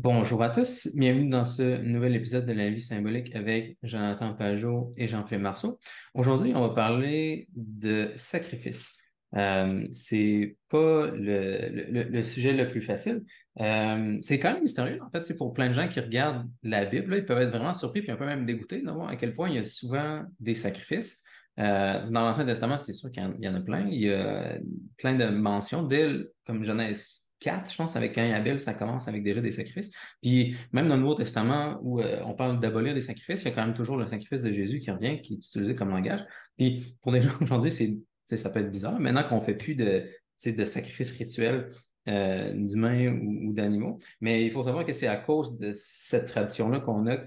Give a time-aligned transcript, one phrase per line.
[0.00, 4.92] Bonjour à tous, bienvenue dans ce nouvel épisode de la vie symbolique avec Jonathan Pajot
[4.96, 5.80] et Jean-Philippe Marceau.
[6.14, 8.96] Aujourd'hui, on va parler de sacrifice.
[9.34, 13.24] Euh, c'est pas le, sujet le plus facile.
[13.58, 16.84] Euh, c'est quand même mystérieux, en fait, c'est pour plein de gens qui regardent la
[16.84, 19.34] Bible, ils peuvent être vraiment surpris puis un peu même dégoûtés de voir à quel
[19.34, 21.24] point il y a souvent des sacrifices.
[21.58, 23.84] Euh, dans l'Ancien Testament, c'est sûr qu'il y, en a plein.
[23.88, 24.60] Il y a
[24.96, 29.08] plein de mentions d'îles comme Genèse 4, je pense, avec Cain et Abel, ça commence
[29.08, 29.90] avec déjà des sacrifices.
[30.22, 33.48] Puis même dans le Nouveau Testament, où euh, on parle d'abolir des sacrifices, il y
[33.48, 36.24] a quand même toujours le sacrifice de Jésus qui revient, qui est utilisé comme langage.
[36.56, 38.98] Puis pour des gens aujourd'hui, c'est, ça peut être bizarre.
[38.98, 40.04] Maintenant qu'on ne fait plus de,
[40.46, 41.70] de sacrifices rituels
[42.08, 43.98] euh, d'humains ou, ou, d'animaux.
[44.20, 47.18] Mais il faut savoir que c'est à cause de cette tradition-là qu'on a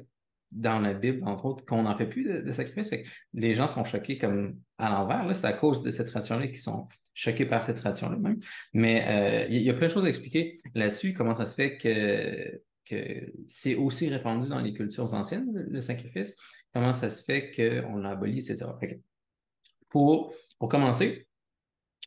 [0.52, 2.92] dans la Bible, entre autres, qu'on n'en fait plus de, sacrifices.
[3.34, 5.36] les gens sont choqués comme à l'envers.
[5.36, 8.40] C'est à cause de cette tradition-là qu'ils sont choqués par cette tradition-là même.
[8.74, 11.78] Mais euh, il y, a plein de choses à expliquer là-dessus, comment ça se fait
[11.78, 16.36] que, que c'est aussi répandu dans les cultures anciennes, le, sacrifice,
[16.74, 18.66] comment ça se fait qu'on l'a aboli, etc.
[19.90, 21.28] Pour, pour commencer,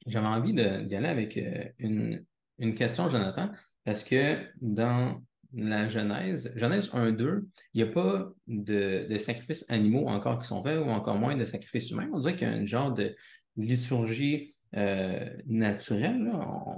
[0.07, 2.25] j'avais envie d'y aller avec euh, une,
[2.59, 3.51] une question, Jonathan,
[3.85, 5.23] parce que dans
[5.55, 10.79] la Genèse, Genèse 1-2, il n'y a pas de, sacrifices animaux encore qui sont faits
[10.79, 12.09] ou encore moins de sacrifices humains.
[12.13, 13.15] On dirait qu'il y a un genre de
[13.57, 16.31] liturgie euh, naturelle,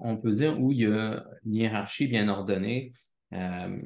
[0.02, 2.92] on, peut dire, où il y a une hiérarchie bien ordonnée.
[3.32, 3.80] Euh,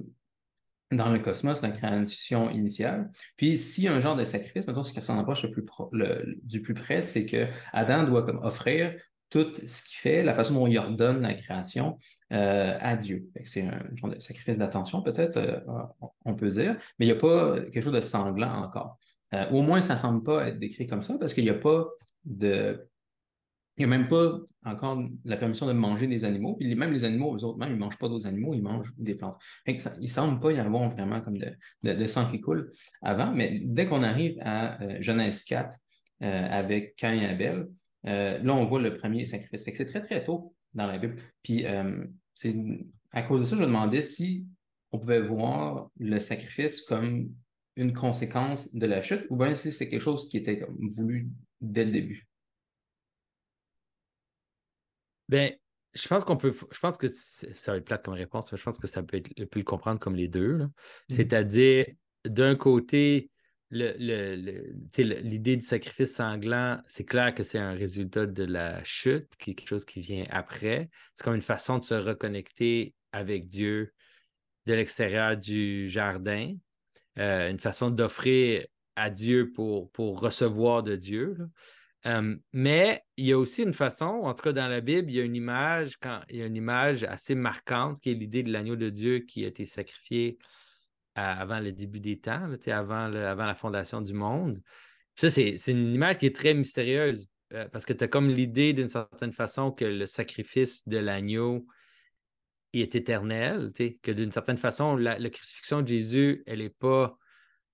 [0.92, 3.12] dans le cosmos, la création initiale.
[3.36, 5.46] Puis, s'il y a un genre de sacrifice, maintenant, ce qui s'en approche
[6.42, 10.54] du plus près, c'est que Adam doit comme offrir tout ce qu'il fait, la façon
[10.54, 11.98] dont il ordonne la création
[12.32, 13.30] euh, à Dieu.
[13.44, 15.60] C'est un genre de sacrifice d'attention, peut-être, euh,
[16.24, 18.98] on peut dire, mais il n'y a pas quelque chose de sanglant encore.
[19.32, 21.54] Euh, au moins, ça ne semble pas être décrit comme ça parce qu'il n'y a
[21.54, 21.86] pas
[22.24, 22.86] de.
[23.76, 26.54] Il n'y a même pas encore la permission de manger des animaux.
[26.54, 28.92] Puis même les animaux, eux autres, même, ils ne mangent pas d'autres animaux, ils mangent
[28.98, 29.38] des plantes.
[29.66, 33.62] il ne semble pas y avoir vraiment comme de, de, sang qui coule avant, mais
[33.64, 35.78] dès qu'on arrive à Genèse 4
[36.20, 37.68] avec Cain et Abel,
[38.06, 39.64] euh, là, on voit le premier sacrifice.
[39.64, 41.16] c'est très, très tôt dans la Bible.
[41.42, 42.56] Puis, euh, c'est
[43.12, 44.46] à cause de ça, je me demandais si
[44.92, 47.28] on pouvait voir le sacrifice comme
[47.76, 50.64] une conséquence de la chute ou bien si c'est quelque chose qui était
[50.96, 51.28] voulu
[51.60, 52.28] dès le début.
[55.28, 55.52] Ben,
[55.94, 56.52] je pense qu'on peut.
[56.70, 59.16] Je pense que ça va être plate comme réponse, mais je pense que ça peut
[59.16, 60.58] être le comprendre comme les deux.
[60.58, 60.70] Mm-hmm.
[61.08, 61.86] C'est-à-dire,
[62.24, 63.30] d'un côté,
[63.70, 69.54] l'idée du sacrifice sanglant, c'est clair que c'est un résultat de la chute, qui est
[69.54, 70.90] quelque chose qui vient après.
[71.14, 73.92] C'est comme une façon de se reconnecter avec Dieu
[74.66, 76.54] de l'extérieur du jardin,
[77.18, 78.66] euh, une façon d'offrir
[78.96, 81.36] à Dieu pour, pour recevoir de Dieu.
[82.06, 85.16] Euh, mais il y a aussi une façon, en tout cas dans la Bible, il
[85.16, 88.42] y a une image, quand, il y a une image assez marquante qui est l'idée
[88.42, 90.38] de l'agneau de Dieu qui a été sacrifié
[91.14, 94.60] avant le début des temps, avant, avant la fondation du monde.
[95.16, 98.72] ça, c'est une image qui est très mystérieuse euh, parce que tu as comme l'idée
[98.72, 101.66] d'une certaine façon que le sacrifice de l'agneau
[102.72, 103.72] est éternel,
[104.02, 107.18] que d'une certaine façon, la, crucifixion de Jésus, elle n'est pas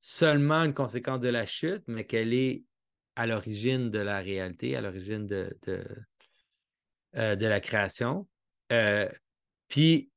[0.00, 2.64] seulement une conséquence de la chute, mais qu'elle est
[3.16, 5.84] à l'origine de la réalité, à l'origine de, de,
[7.16, 8.26] euh, de, la création.
[8.72, 9.08] Euh,
[9.69, 10.10] puis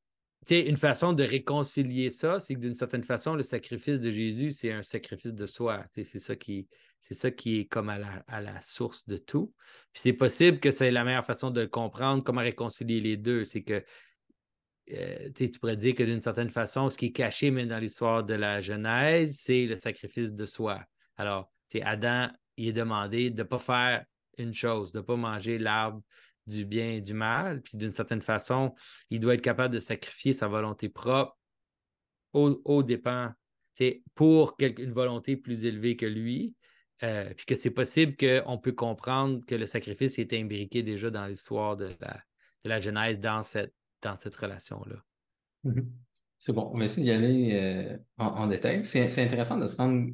[0.52, 4.72] une façon de réconcilier ça, c'est que d'une certaine façon, le sacrifice de Jésus, c'est
[4.72, 5.86] un sacrifice de soi.
[5.92, 7.98] C'est ça qui est comme à
[8.42, 9.54] la, source de tout.
[9.94, 13.46] Puis c'est possible que c'est la meilleure façon de comprendre, comment réconcilier les deux.
[13.46, 13.84] C'est que
[14.92, 18.24] euh, tu pourrais dire que d'une certaine façon, ce qui est caché même dans l'histoire
[18.24, 20.84] de la Genèse, c'est le sacrifice de soi.
[21.18, 21.52] Alors,
[21.84, 24.06] Adam, il est demandé de ne pas faire
[24.38, 26.02] une chose, de ne pas manger l'arbre
[26.48, 27.62] du bien et du mal.
[27.62, 28.74] Puis d'une certaine façon,
[29.10, 31.38] il doit être capable de sacrifier sa volonté propre
[32.34, 33.34] au, au dépens,
[34.16, 36.56] pour une volonté plus élevée que lui.
[37.02, 41.28] Euh, puis que c'est possible qu'on peut comprendre que le sacrifice est imbriqué déjà dans
[41.28, 42.22] l'histoire de la,
[42.66, 43.74] de la Genèse dans cette,
[44.36, 44.98] relation-là.
[45.64, 45.88] Mm-hmm.
[46.40, 46.70] C'est bon.
[46.74, 48.84] On va essayer d'y aller euh, en, détail.
[48.84, 50.09] C'est intéressant de se rendre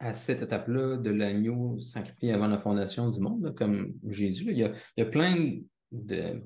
[0.00, 4.46] à cette étape-là de l'agneau sacrifié avant la fondation du monde, comme Jésus.
[4.48, 5.58] Il, y a, plein
[5.90, 6.42] de,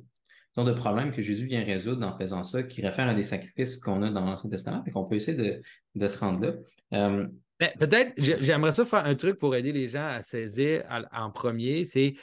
[0.57, 4.03] de problèmes que Jésus vient résoudre en faisant ça, qui réfèrent à des sacrifices qu'on
[4.03, 5.63] a dans l'Ancien Testament et qu'on peut essayer
[5.95, 6.55] de, se rendre là.
[6.95, 7.29] Euh,
[7.79, 12.15] peut-être, j'aimerais ça faire un truc pour aider les gens à saisir en premier, c'est,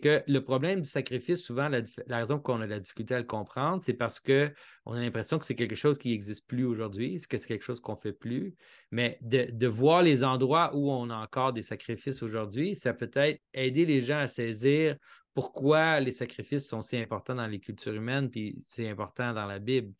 [0.00, 3.82] que le problème du sacrifice, souvent, la, raison qu'on a la difficulté à le comprendre,
[3.82, 4.50] c'est parce qu'on
[4.92, 7.94] a l'impression que c'est quelque chose qui n'existe plus aujourd'hui, que c'est quelque chose qu'on
[7.94, 8.54] ne fait plus.
[8.90, 13.40] Mais de, voir les endroits où on a encore des sacrifices aujourd'hui, ça peut être
[13.54, 14.96] aider les gens à saisir
[15.34, 19.58] pourquoi les sacrifices sont si importants dans les cultures humaines, puis c'est important dans la
[19.58, 19.94] Bible.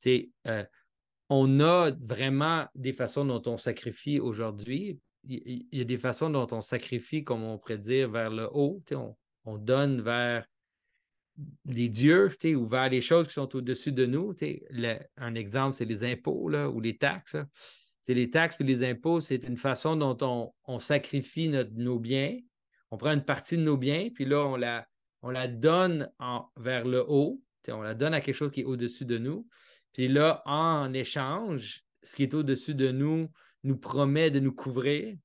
[0.00, 0.64] Sais, euh,
[1.28, 5.00] on a vraiment des façons dont on sacrifie aujourd'hui.
[5.26, 8.82] Il, y a des façons dont on sacrifie, comme on pourrait dire, vers le haut.
[8.92, 9.16] On,
[9.46, 10.46] on, donne vers
[11.64, 14.34] les dieux ou vers les choses qui sont au-dessus de nous.
[15.16, 17.36] un exemple, c'est les impôts là, ou les taxes.
[18.02, 22.36] C'est les taxes et les impôts, c'est une façon dont on, sacrifie nos biens.
[22.90, 24.86] On prend une partie de nos biens, puis là, on la,
[25.22, 26.10] on la donne
[26.56, 27.40] vers le haut.
[27.68, 29.48] On la donne à quelque chose qui est au-dessus de nous.
[29.94, 33.30] Puis là, en échange, ce qui est au-dessus de nous
[33.62, 35.16] nous promet de nous couvrir,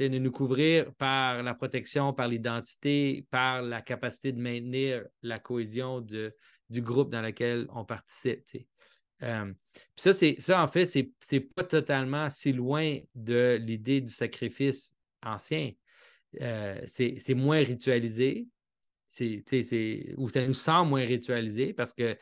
[0.00, 6.00] de nous couvrir par la protection, par l'identité, par la capacité de maintenir la cohésion
[6.00, 8.44] du groupe dans lequel on participe.
[9.22, 9.52] Euh,
[9.96, 15.72] ça, ça, en fait, c'est pas totalement si loin de l'idée du sacrifice ancien.
[16.40, 18.46] Euh, c'est moins ritualisé,
[20.16, 22.16] ou ça nous semble moins ritualisé parce que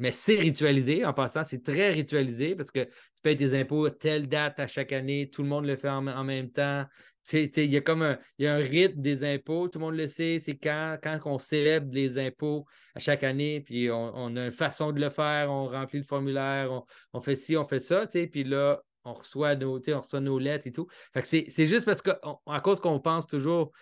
[0.00, 4.28] mais c'est ritualisé en passant, c'est très ritualisé parce que tu payes tes impôts telle
[4.28, 6.84] date à chaque année, tout le monde le fait en, même temps.
[7.32, 10.06] Il y a comme un, y a un rythme des impôts, tout le monde le
[10.06, 14.52] sait, c'est quand, quand on célèbre les impôts à chaque année, puis on, a une
[14.52, 16.82] façon de le faire, on remplit le formulaire,
[17.12, 20.66] on, fait ci, on fait ça, puis là, on reçoit nos, on reçoit nos lettres
[20.66, 20.86] et tout.
[21.22, 23.72] c'est juste parce qu'à cause qu'on pense toujours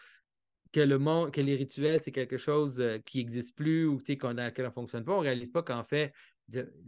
[0.73, 4.33] que le monde, que les rituels, c'est quelque chose euh, qui n'existe plus ou dans
[4.33, 6.13] lequel on ne fonctionne pas, on ne réalise pas qu'en fait,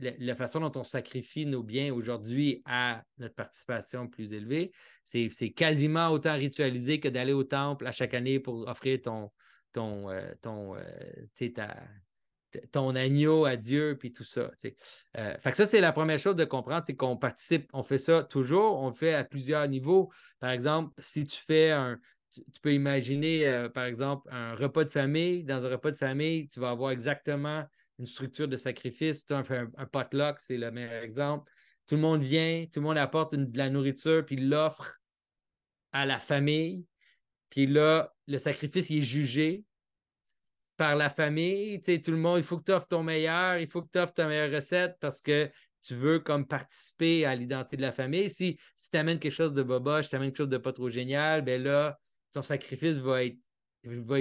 [0.00, 4.72] la, façon dont on sacrifie nos biens aujourd'hui à notre participation plus élevée,
[5.04, 9.30] c'est quasiment autant ritualisé que d'aller au temple à chaque année pour offrir ton,
[9.72, 11.66] ton, euh, euh,
[12.72, 14.50] ton agneau à Dieu, puis tout ça.
[14.60, 14.76] fait
[15.50, 18.80] que ça, c'est la première chose de comprendre, c'est qu'on participe, on fait ça toujours,
[18.80, 20.10] on le fait à plusieurs niveaux.
[20.40, 21.98] Par exemple, si tu fais un,
[22.34, 25.44] tu, peux imaginer, euh, par exemple, un repas de famille.
[25.44, 27.64] Dans un repas de famille, tu vas avoir exactement
[27.98, 29.24] une structure de sacrifice.
[29.24, 31.50] Tu as un, un, potluck, c'est le meilleur exemple.
[31.86, 34.98] Tout le monde vient, tout le monde apporte de la nourriture, puis l'offre
[35.92, 36.86] à la famille.
[37.50, 39.64] Puis là, le sacrifice il est jugé
[40.76, 41.80] par la famille.
[41.82, 43.90] Tu sais, tout le monde, il faut que tu offres ton meilleur, il faut que
[43.92, 45.50] tu offres ta meilleure recette parce que
[45.82, 48.30] tu veux comme participer à l'identité de la famille.
[48.30, 50.88] Si, si tu amènes quelque chose de boboche, tu amènes quelque chose de pas trop
[50.88, 51.98] génial, ben là,
[52.34, 53.38] ton sacrifice va être,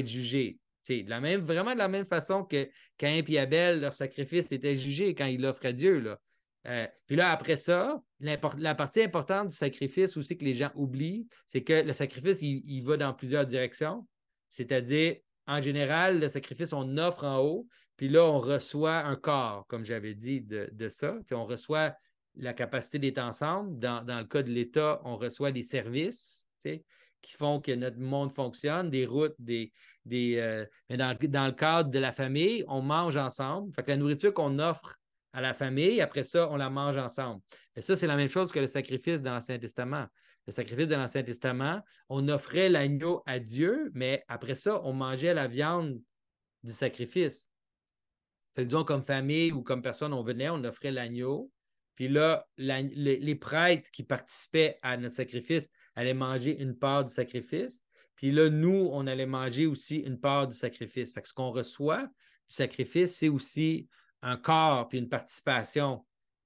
[0.05, 0.59] jugé.
[0.89, 5.15] la même, vraiment de la même façon que Cain et Abel, leur sacrifice était jugé
[5.15, 5.99] quand ils l'offrent à Dieu.
[5.99, 6.19] Là.
[6.67, 11.27] Euh, puis là, après ça, la partie importante du sacrifice aussi que les gens oublient,
[11.47, 14.07] c'est que le sacrifice, il, va dans plusieurs directions.
[14.49, 15.15] C'est-à-dire,
[15.47, 17.67] en général, le sacrifice, on offre en haut,
[17.97, 21.17] puis là, on reçoit un corps, comme j'avais dit de, de ça.
[21.31, 21.95] on reçoit
[22.35, 23.79] la capacité d'être ensemble.
[23.79, 26.47] Dans, dans, le cas de l'État, on reçoit des services
[27.23, 29.71] qui font que notre monde fonctionne, des routes, des.
[30.05, 33.73] des euh, mais dans, le cadre de la famille, on mange ensemble.
[33.73, 34.97] Fait que la nourriture qu'on offre
[35.31, 37.41] à la famille, après ça, on la mange ensemble.
[37.75, 40.05] Et ça, c'est la même chose que le sacrifice dans l'Ancien Testament.
[40.45, 45.33] Le sacrifice de l'Ancien Testament, on offrait l'agneau à Dieu, mais après ça, on mangeait
[45.33, 45.99] la viande
[46.61, 47.49] du sacrifice.
[48.55, 51.49] Fait que, disons, comme famille ou comme personne, on venait, on offrait l'agneau,
[51.95, 57.83] puis là, les, prêtres qui participaient à notre sacrifice allaient manger une part du sacrifice.
[58.15, 61.13] Puis là, nous, on allait manger aussi une part du sacrifice.
[61.13, 63.87] Fait que ce qu'on reçoit du sacrifice, c'est aussi
[64.21, 66.03] un corps puis une participation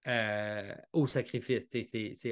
[0.07, 1.69] euh, au sacrifice.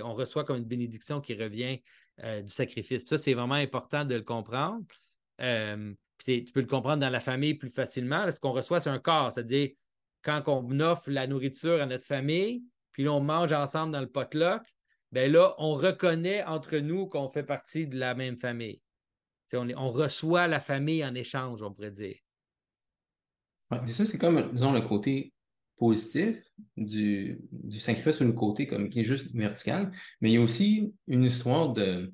[0.03, 1.81] on reçoit comme une bénédiction qui revient
[2.23, 3.03] euh, du sacrifice.
[3.05, 4.85] ça, c'est vraiment important de le comprendre.
[5.41, 8.29] Euh, tu peux le comprendre dans la famille plus facilement.
[8.31, 9.69] Ce qu'on reçoit, c'est un corps, c'est-à-dire
[10.21, 12.63] quand on offre la nourriture à notre famille,
[12.95, 14.61] puis là, on mange ensemble dans le potluck,
[15.11, 18.81] bien là, on reconnaît entre nous qu'on fait partie de la même famille.
[19.51, 22.15] On, reçoit la famille en échange, on pourrait dire.
[23.87, 25.33] ça, c'est comme, disons, le côté
[25.75, 26.37] positif
[26.77, 27.37] du,
[27.69, 31.25] sacrifice ou le côté comme qui est juste vertical, mais il y a aussi une
[31.25, 32.13] histoire de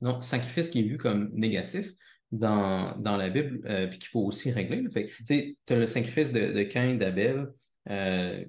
[0.00, 1.92] non, sacrifice qui est vu comme négatif
[2.32, 4.82] dans, la Bible, euh, puis qu'il faut aussi régler.
[5.24, 7.52] Tu as le sacrifice de, de Cain, d'Abel,
[7.88, 8.44] euh,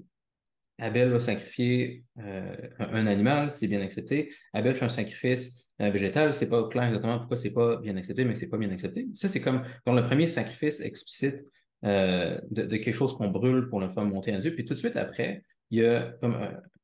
[0.80, 4.32] Abel va sacrifier euh, un, animal, c'est bien accepté.
[4.54, 8.26] Abel fait un sacrifice euh, végétal, c'est pas clair exactement pourquoi c'est pas bien accepté,
[8.26, 9.08] mais c'est pas bien accepté.
[9.14, 11.44] Ça, c'est comme dans le premier sacrifice explicite
[11.86, 14.56] euh, de, quelque chose qu'on brûle pour le faire monter à Dieu.
[14.56, 16.38] Puis tout de suite après, il y a comme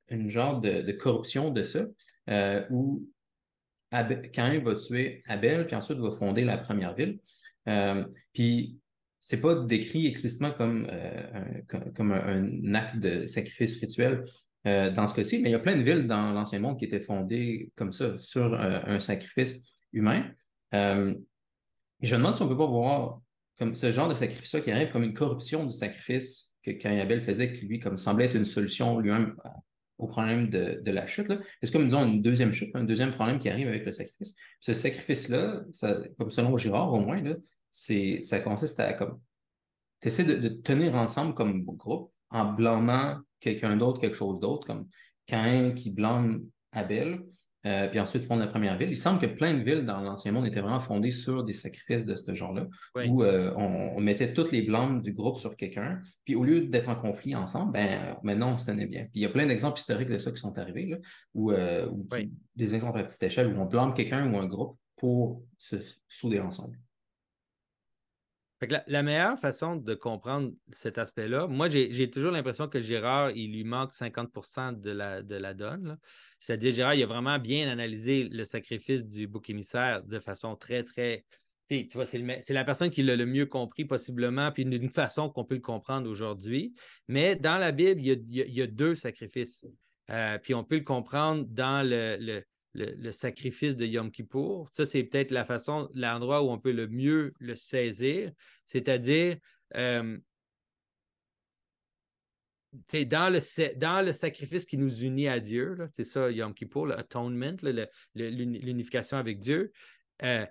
[0.10, 1.86] une genre de, corruption de ça,
[2.70, 3.08] où
[3.92, 7.20] Abel, Cain va tuer Abel, puis ensuite va fonder la première ville.
[8.34, 8.80] puis
[9.20, 14.24] c'est pas décrit explicitement comme, euh, un, comme un, acte de sacrifice rituel
[14.68, 16.86] euh, dans ce cas-ci, mais il y a plein de villes dans l'Ancien Monde qui
[16.86, 19.62] étaient fondées comme ça, sur euh, un sacrifice
[19.94, 20.26] humain.
[20.72, 21.16] je
[22.02, 23.22] me demande si on peut pas voir
[23.58, 27.54] comme ce genre de sacrifice-là qui arrive comme une corruption du sacrifice que Abel faisait,
[27.54, 29.36] qui lui comme semblait être une solution lui-même
[29.98, 31.32] au problème de, la chute.
[31.62, 34.34] C'est comme, disons, une deuxième chute, un deuxième problème qui arrive avec le sacrifice.
[34.62, 35.64] Ce sacrifice-là,
[36.18, 37.36] comme selon Girard au moins, là,
[37.72, 39.20] ça consiste à comme.
[40.02, 44.88] Tu essaies de, tenir ensemble comme groupe en blâmant quelqu'un d'autre, quelque chose d'autre, comme
[45.26, 47.22] Cain qui blâme Abel,
[47.66, 48.90] euh, puis ensuite fondent la première ville.
[48.90, 52.06] Il semble que plein de villes dans l'Ancien Monde étaient vraiment fondées sur des sacrifices
[52.06, 52.68] de ce genre-là,
[53.08, 56.88] où euh, on, mettait toutes les blâmes du groupe sur quelqu'un, puis au lieu d'être
[56.88, 59.04] en conflit ensemble, ben, maintenant on se tenait bien.
[59.04, 60.98] Puis il y a plein d'exemples historiques de ça qui sont arrivés, là,
[61.34, 61.90] où, euh,
[62.56, 65.76] des exemples à petite échelle où on blâme quelqu'un ou un groupe pour se
[66.08, 66.78] souder ensemble
[68.88, 73.64] la, meilleure façon de comprendre cet aspect-là, moi, j'ai toujours l'impression que Gérard, il lui
[73.64, 75.98] manque 50 de la, de la donne.
[76.40, 80.84] C'est-à-dire, Gérard, il a vraiment bien analysé le sacrifice du bouc émissaire de façon très,
[80.84, 81.26] très.
[81.70, 85.46] Tu vois, c'est la personne qui l'a le mieux compris possiblement, puis d'une façon qu'on
[85.46, 86.74] peut le comprendre aujourd'hui.
[87.08, 89.64] Mais dans la Bible, il y a, deux sacrifices.
[90.10, 92.44] Euh, puis on peut le comprendre dans le, le,
[93.12, 94.70] sacrifice de Yom Kippour.
[94.74, 98.32] Ça, c'est peut-être la façon, l'endroit où on peut le mieux le saisir,
[98.66, 99.38] c'est-à-dire
[99.76, 100.18] euh,
[102.94, 107.56] dans, le, dans le sacrifice qui nous unit à Dieu, c'est ça, Yom Kippour, l'atonement,
[108.16, 109.72] l'unification avec Dieu.
[110.24, 110.46] Euh,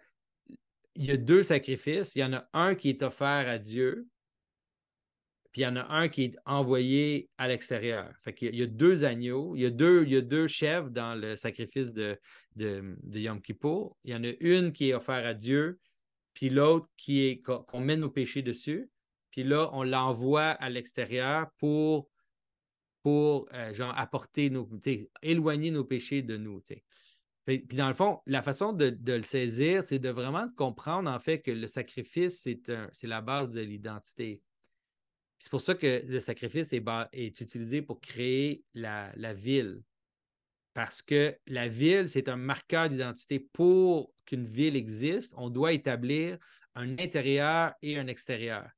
[0.98, 2.14] il y a deux sacrifices.
[2.16, 4.08] Il y en a un qui est offert à Dieu,
[5.52, 8.12] puis il y en a un qui est envoyé à l'extérieur.
[8.22, 11.92] Fait qu'il y a deux agneaux, il y a deux, il chèvres dans le sacrifice
[11.92, 12.18] de,
[12.56, 13.96] de, Yom Kippur.
[14.04, 15.80] Il y en a une qui est offerte à Dieu,
[16.34, 18.90] puis l'autre qui est qu'on met nos péchés dessus.
[19.30, 22.08] Puis là, on l'envoie à l'extérieur pour,
[23.06, 24.68] euh, apporter nos,
[25.22, 26.62] éloigner nos péchés de nous.
[27.46, 31.18] Puis dans le fond, la façon de, de le saisir, c'est de vraiment comprendre en
[31.18, 34.42] fait que le sacrifice, c'est la base de l'identité.
[35.38, 39.82] C'est pour ça que le sacrifice est, utilisé pour créer la, ville.
[40.74, 43.38] Parce que la ville, c'est un marqueur d'identité.
[43.38, 46.38] Pour qu'une ville existe, on doit établir
[46.74, 48.68] un intérieur et un extérieur.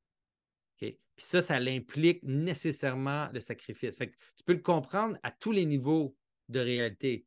[0.78, 3.96] Puis ça, ça l'implique nécessairement le sacrifice.
[3.98, 6.16] tu peux le comprendre à tous les niveaux
[6.48, 7.26] de réalité.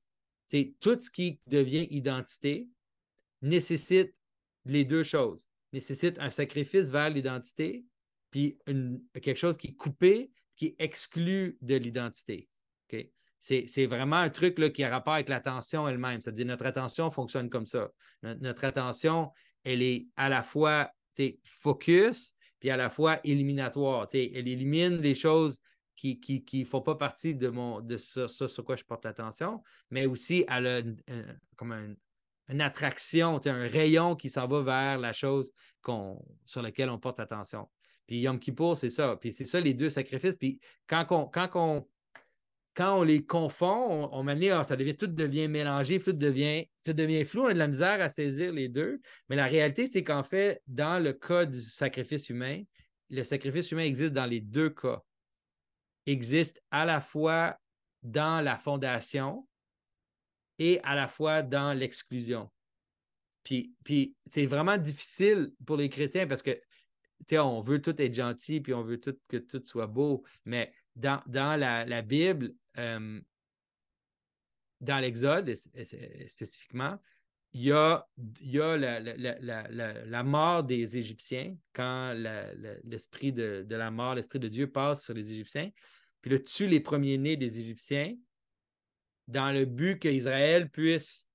[0.80, 2.68] tout ce qui devient identité
[3.44, 4.16] nécessite
[4.66, 5.48] les deux choses.
[5.74, 7.86] Nécessite un sacrifice vers l'identité
[8.34, 8.58] puis
[9.14, 12.50] quelque chose qui est coupé, qui est exclu de l'identité.
[13.40, 16.20] C'est vraiment un truc là, qui a rapport avec l'attention elle-même.
[16.20, 17.92] C'est-à-dire notre attention fonctionne comme ça.
[18.24, 19.32] Notre, attention,
[19.64, 20.90] elle est à la fois
[21.44, 24.08] focus, puis à la fois éliminatoire.
[24.14, 25.62] Elle élimine les choses
[25.96, 29.62] qui ne font pas partie de, mon, de ce, sur quoi je porte l'attention,
[29.92, 30.82] mais aussi elle a
[31.56, 31.96] comme
[32.50, 35.54] une attraction, un rayon qui s'en va vers la chose
[36.46, 37.70] sur laquelle on porte attention.
[38.08, 39.18] Puis Yom Kippour, c'est ça.
[39.20, 40.36] Puis c'est ça les deux sacrifices.
[40.36, 41.86] Puis quand on, quand
[42.74, 46.94] quand on les confond, on, on ah, ça devient, tout devient mélangé, tout devient, tout
[46.94, 49.00] devient flou, on a de la misère à saisir les deux.
[49.30, 52.64] Mais la réalité, c'est qu'en fait, dans le cas du sacrifice humain,
[53.10, 55.02] le sacrifice humain existe dans les deux cas.
[56.06, 57.58] existe à la fois
[58.02, 59.48] dans la fondation
[60.60, 62.52] et à la fois dans l'exclusion.
[63.44, 66.60] Puis, puis c'est vraiment difficile pour les chrétiens parce que
[67.32, 71.22] on veut tout être gentil, puis on veut tout, que tout soit beau, mais dans,
[71.28, 73.24] la, Bible, dans
[75.00, 75.54] l'Exode
[76.28, 77.00] spécifiquement,
[77.54, 78.08] il y a,
[78.78, 82.14] la, mort des Égyptiens, quand
[82.84, 85.70] l'esprit de, la mort, l'esprit de Dieu passe sur les Égyptiens,
[86.22, 88.16] puis le tue les premiers-nés des Égyptiens
[89.28, 91.28] dans le but qu'Israël puisse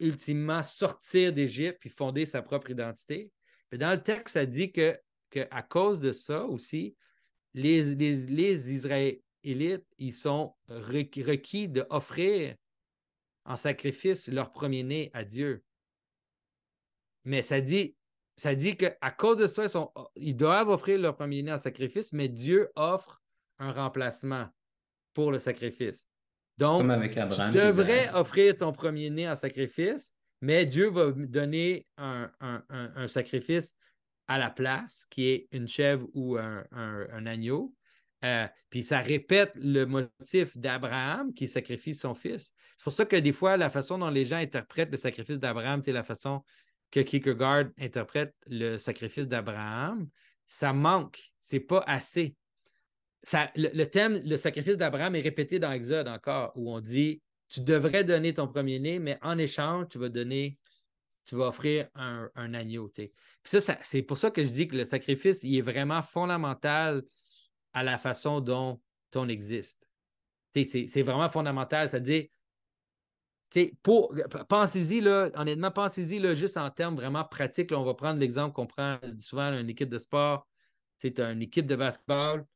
[0.00, 3.30] ultimement sortir d'Égypte puis fonder sa propre identité.
[3.72, 4.98] dans le texte, ça dit que
[5.32, 6.94] qu'à cause de ça aussi,
[7.54, 12.54] les, les, Israélites, ils sont requis d'offrir
[13.44, 15.64] en sacrifice leur premier-né à Dieu.
[17.24, 17.96] Mais ça dit,
[18.36, 22.12] ça dit qu'à cause de ça, ils, sont, ils doivent offrir leur premier-né en sacrifice,
[22.12, 23.20] mais Dieu offre
[23.58, 24.48] un remplacement
[25.14, 26.08] pour le sacrifice.
[26.58, 33.74] Donc, tu devrais offrir ton premier-né en sacrifice, mais Dieu va donner un, un sacrifice
[34.28, 37.74] à la place, qui est une chèvre ou un, agneau.
[38.24, 42.54] Euh, puis ça répète le motif d'Abraham qui sacrifie son fils.
[42.76, 45.82] C'est pour ça que des fois, la façon dont les gens interprètent le sacrifice d'Abraham,
[45.84, 46.44] c'est la façon
[46.92, 50.08] que Kierkegaard interprète le sacrifice d'Abraham,
[50.46, 52.36] ça manque, c'est pas assez.
[53.24, 57.60] Ça, le, thème, le sacrifice d'Abraham est répété dans Exode encore, où on dit Tu
[57.62, 60.58] devrais donner ton premier-né, mais en échange, tu vas donner
[61.24, 62.90] tu vas offrir un, agneau.
[63.44, 67.02] ça, c'est pour ça que je dis que le sacrifice, il est vraiment fondamental
[67.72, 68.80] à la façon dont
[69.14, 69.86] on existe.
[70.52, 71.88] C'est vraiment fondamental.
[71.88, 72.26] C'est-à-dire,
[73.82, 74.14] pour,
[74.48, 77.72] pensez-y, là, honnêtement, pensez-y là, juste en termes vraiment pratiques.
[77.72, 80.46] on va prendre l'exemple qu'on prend souvent une équipe de sport.
[80.98, 82.46] C'est une équipe de basketball.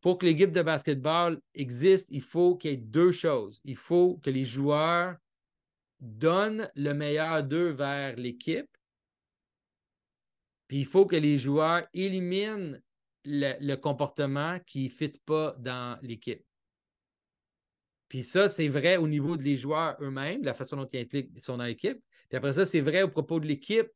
[0.00, 3.60] Pour que l'équipe de basketball existe, il faut qu'il y ait deux choses.
[3.64, 5.16] Il faut que les joueurs
[6.00, 8.70] donnent le meilleur d'eux vers l'équipe.
[10.68, 12.78] Puis il faut que les joueurs éliminent
[13.24, 16.44] le, comportement qui ne fit pas dans l'équipe.
[18.08, 21.56] Puis ça, c'est vrai au niveau des joueurs eux-mêmes, la façon dont ils impliquent, sont
[21.56, 22.02] dans l'équipe.
[22.28, 23.88] Puis après ça, c'est vrai au propos de l'équipe,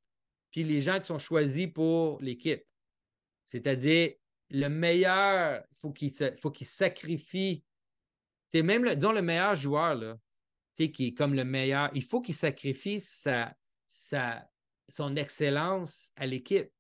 [0.51, 2.65] puis les gens qui sont choisis pour l'équipe.
[3.45, 4.13] C'est-à-dire,
[4.51, 7.65] le meilleur, il faut qu'il faut qu'il sacrifie.
[8.53, 10.17] C'est même, le, disons, le meilleur joueur, là,
[10.75, 13.55] qui est comme le meilleur, il faut qu'il sacrifie sa,
[14.89, 16.71] son excellence à l'équipe.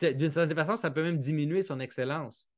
[0.00, 2.48] D'une certaine façon, ça peut même diminuer son excellence.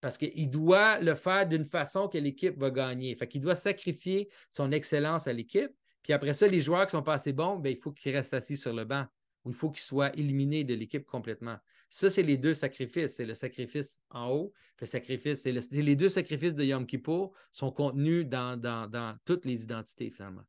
[0.00, 3.14] Parce qu'il doit le faire d'une façon que l'équipe va gagner.
[3.14, 5.70] Fait qu'il doit sacrifier son excellence à l'équipe.
[6.02, 8.34] Puis après ça, les joueurs qui sont pas assez bons, bien, il faut qu'ils restent
[8.34, 9.06] assis sur le banc
[9.44, 11.56] ou il faut qu'ils soient éliminés de l'équipe complètement.
[11.88, 13.16] Ça, c'est les deux sacrifices.
[13.16, 17.70] C'est le sacrifice en haut, le sacrifice, c'est les deux sacrifices de Yom Kippur sont
[17.70, 20.42] contenus dans, dans, toutes les identités, finalement.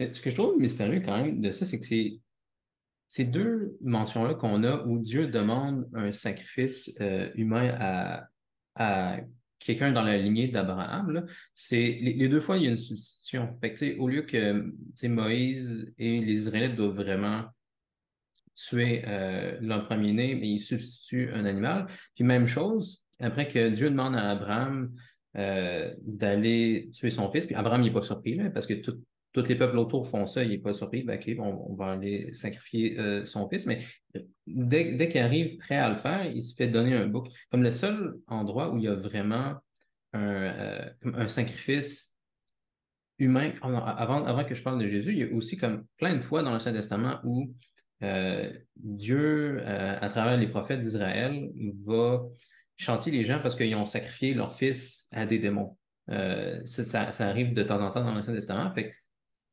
[0.00, 4.64] Ce que je trouve mystérieux quand même de ça, c'est que ces deux mentions-là qu'on
[4.64, 8.28] a où Dieu demande un sacrifice euh, humain à,
[8.76, 9.20] à
[9.58, 13.58] quelqu'un dans la lignée d'Abraham, c'est les, deux fois, il y a une substitution.
[13.98, 14.72] Au lieu que
[15.06, 17.44] Moïse et les Israélites doivent vraiment
[18.68, 21.86] tuer euh, leur premier-né, mais ils substituent un animal.
[22.14, 24.92] Puis même chose, après que Dieu demande à Abraham
[25.36, 29.54] euh, d'aller tuer son fils, puis Abraham n'est pas surpris, là, parce que tous les
[29.54, 33.24] peuples autour font ça, il n'est pas surpris, ben, OK, on, va aller sacrifier euh,
[33.24, 33.80] son fils, mais
[34.46, 37.28] dès, qu'il arrive prêt à le faire, il se fait donner un bouc.
[37.50, 39.54] Comme le seul endroit où il y a vraiment
[40.12, 42.16] un, sacrifice
[43.18, 46.22] humain, avant, avant que je parle de Jésus, il y a aussi comme plein de
[46.22, 47.54] fois dans l'Ancien Testament où
[48.76, 51.50] Dieu, à travers les prophètes d'Israël,
[51.84, 52.22] va
[52.76, 55.76] chanter les gens parce qu'ils ont sacrifié leur fils à des démons.
[56.08, 58.72] ça, ça, arrive de temps en temps dans l'Ancien Testament.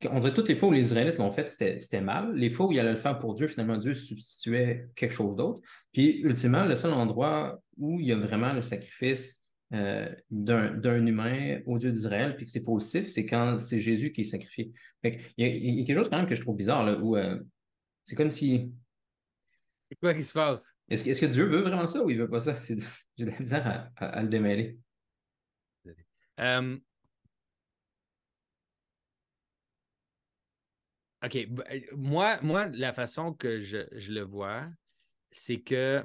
[0.09, 2.33] On dirait toutes les fois où les Israélites l'ont fait, c'était mal.
[2.35, 5.59] Les fois où il allait le faire pour Dieu, finalement, Dieu substituait quelque chose d'autre.
[5.91, 9.37] Puis, ultimement, le seul endroit où il y a vraiment le sacrifice
[9.73, 14.21] euh, d'un humain au Dieu d'Israël, puis que c'est positif, c'est quand c'est Jésus qui
[14.21, 14.71] est sacrifié.
[15.03, 17.39] il, y a, quelque chose quand même que je trouve bizarre, là, où euh,
[18.07, 18.73] c'est comme si.
[19.89, 20.77] C'est quoi qui se passe?
[20.87, 22.57] Est-ce que, Dieu veut vraiment ça ou il veut pas ça?
[23.17, 24.79] J'ai de la misère à, le démêler.
[26.39, 26.77] Euh,
[31.21, 31.35] OK.
[31.35, 34.65] Euh, moi, moi, la façon que je, le vois,
[35.29, 36.01] c'est que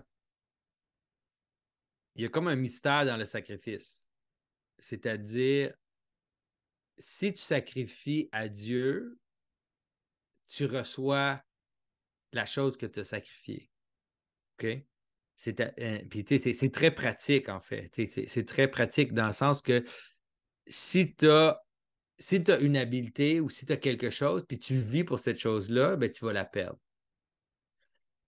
[2.17, 4.09] il y a comme un mystère dans le sacrifice.
[4.81, 5.73] C'est-à-dire,
[6.99, 9.21] si tu sacrifies à Dieu,
[10.49, 11.41] tu reçois
[12.33, 13.71] la chose que tu as sacrifiée.
[14.59, 14.67] OK?
[15.37, 15.99] C'est, euh,
[16.39, 17.91] c'est très pratique, en fait.
[18.29, 19.85] C'est très pratique dans le sens que
[20.67, 21.61] si tu as
[22.19, 25.97] si une habileté ou si tu as quelque chose, puis tu vis pour cette chose-là,
[25.97, 26.79] ben, tu vas la perdre.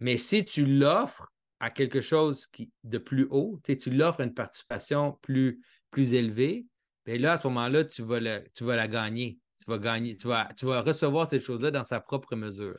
[0.00, 4.34] Mais si tu l'offres à quelque chose qui, de plus haut, tu l'offres à une
[4.34, 6.66] participation plus, plus élevée,
[7.06, 9.38] bien là, à ce moment-là, tu, vas la, tu vas la gagner.
[9.60, 12.76] Tu vas gagner, tu vas, tu vas recevoir cette chose-là dans sa propre mesure.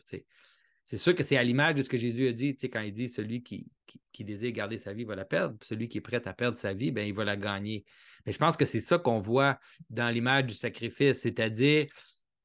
[0.86, 3.10] C'est sûr que c'est à l'image de ce que Jésus a dit, quand il dit
[3.10, 3.72] celui qui,
[4.12, 6.74] qui, désire garder sa vie va la perdre, celui qui est prêt à perdre sa
[6.74, 7.84] vie, ben, il va la gagner.
[8.26, 11.88] Mais je pense que c'est ça qu'on voit dans l'image du sacrifice, c'est-à-dire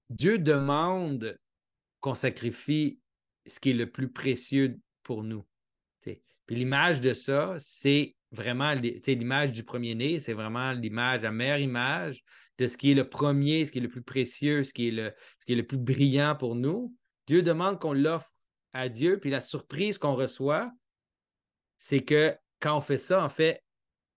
[0.08, 1.38] Dieu demande
[2.00, 2.98] qu'on sacrifie
[3.46, 5.44] ce qui est le plus précieux pour nous.
[6.50, 12.24] Puis l'image de ça, c'est vraiment l'image du premier-né, c'est vraiment l'image, la meilleure image
[12.58, 15.54] de ce qui est le premier, ce qui est le plus précieux, ce qui est
[15.54, 16.92] le plus brillant pour nous.
[17.30, 18.28] Dieu demande qu'on l'offre
[18.72, 20.72] à Dieu, puis la surprise qu'on reçoit,
[21.78, 23.62] c'est que quand on fait ça, en fait,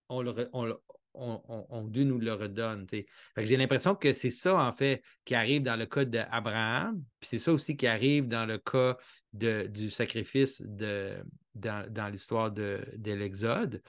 [0.09, 2.87] on, nous le redonne.
[3.37, 7.37] J'ai l'impression que c'est ça, en fait, qui arrive dans le cas d'Abraham, puis c'est
[7.37, 8.97] ça aussi qui arrive dans le cas
[9.31, 13.83] du sacrifice dans, l'histoire de, l'Exode.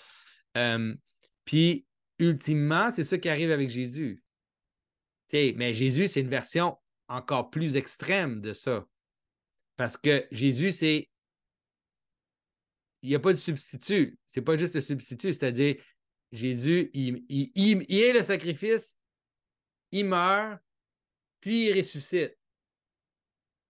[1.47, 1.87] Puis,
[2.19, 4.23] ultimement, c'est ça qui arrive avec Jésus.
[5.33, 6.77] mais Jésus, c'est une version
[7.09, 8.87] encore plus extrême de ça.
[9.77, 11.09] Parce que Jésus, c'est.
[13.03, 14.19] Il n'y a pas de substitut.
[14.25, 15.77] C'est pas juste le substitut, c'est-à-dire
[16.33, 18.97] Jésus, il, est le sacrifice,
[19.93, 20.59] il meurt,
[21.41, 22.37] puis il ressuscite.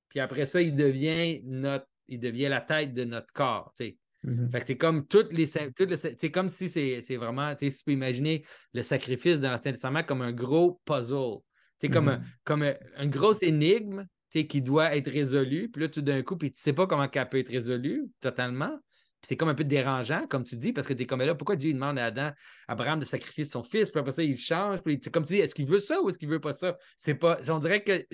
[0.08, 3.74] Puis après ça, il devient, notre, il devient la tête de notre corps.
[4.22, 4.50] Mhm.
[4.50, 5.48] Que c'est comme toutes les.
[5.74, 5.90] Toutes
[6.22, 7.54] les comme si c'est vraiment.
[7.56, 11.40] Tu peux imaginer le sacrifice dans l'Ancien Testament comme un gros puzzle.
[11.80, 12.24] C'est comme, un, Mhm.
[12.44, 14.06] comme un- une grosse énigme
[14.42, 15.70] qui doit être résolue.
[15.70, 18.76] Puis là, tout d'un coup, puis tu sais pas comment elle peut être résolue totalement.
[19.20, 21.34] Puis c'est comme un peu dérangeant, comme tu dis, parce que tu es comme là,
[21.34, 22.30] pourquoi Dieu demande à Adam,
[22.68, 24.82] Abraham de sacrifier son fils, puis après ça, il change.
[24.82, 26.76] Puis comme tu dis, est-ce qu'il veut ça ou est-ce qu'il veut pas ça?
[26.98, 27.38] C'est pas.
[27.48, 28.04] On dirait que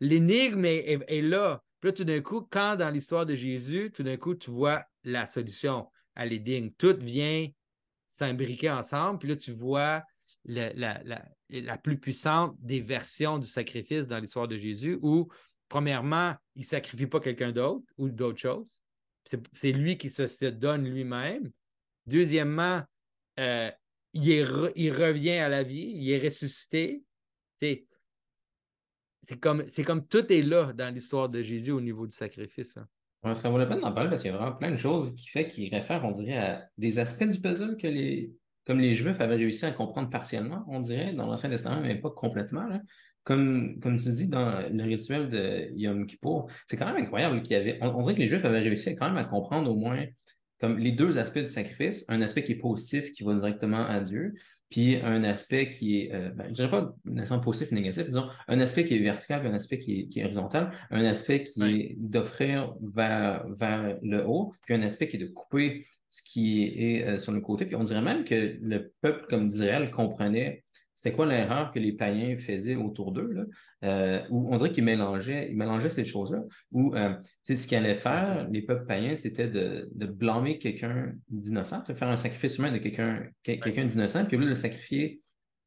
[0.00, 1.60] l'énigme est, là.
[1.80, 4.84] Puis là, tout d'un coup, quand dans l'histoire de Jésus, tout d'un coup, tu vois
[5.04, 6.70] la solution à l'énigme.
[6.78, 7.46] Tout vient
[8.08, 9.18] s'imbriquer ensemble.
[9.18, 10.02] Puis là, tu vois
[10.44, 15.28] la, la- la plus puissante des versions du sacrifice dans l'histoire de Jésus où,
[15.68, 18.80] premièrement, il ne sacrifie pas quelqu'un d'autre ou d'autre chose.
[19.52, 21.50] C'est lui qui se, donne lui-même.
[22.06, 22.82] Deuxièmement,
[23.38, 23.70] euh,
[24.14, 27.04] il, il revient à la vie, il est ressuscité.
[27.60, 27.86] C'est
[29.40, 32.78] comme, comme tout est là dans l'histoire de Jésus au niveau du sacrifice.
[32.78, 33.34] hein.
[33.34, 35.28] Ça vaut la peine d'en parler parce qu'il y a vraiment plein de choses qui
[35.28, 38.32] fait qu'il réfère, on dirait, à des aspects du puzzle que les,
[38.68, 42.10] comme les Juifs avaient réussi à comprendre partiellement, on dirait, dans l'Ancien Testament, mais pas
[42.10, 42.68] complètement.
[43.24, 47.56] Comme, comme tu dis, dans le rituel de Yom Kippour, c'est quand même incroyable qu'il
[47.56, 47.78] y avait.
[47.80, 50.04] On, on dirait que les Juifs avaient réussi quand même à comprendre au moins
[50.60, 54.00] comme les deux aspects du sacrifice, un aspect qui est positif, qui va directement à
[54.00, 54.34] Dieu,
[54.70, 58.60] puis un aspect qui est, euh, ben, je dirais pas nécessairement positif négatif, disons, un
[58.60, 61.62] aspect qui est vertical, puis un aspect qui est, qui est horizontal, un aspect qui
[61.62, 66.64] est d'offrir vers, vers le haut, puis un aspect qui est de couper ce qui
[66.64, 67.66] est euh, sur le côté.
[67.66, 70.64] Puis on dirait même que le peuple comme d'Israël comprenait
[70.98, 73.44] c'était quoi l'erreur que les païens faisaient autour d'eux, là,
[73.84, 77.94] euh, où on dirait qu'ils mélangeaient, ils mélangeaient ces choses-là, où euh, ce qu'ils allaient
[77.94, 82.72] faire, les peuples païens, c'était de, de blâmer quelqu'un d'innocent, de faire un sacrifice humain
[82.72, 85.20] de quelqu'un que- quelqu'un d'innocent, puis au lieu de le sacrifier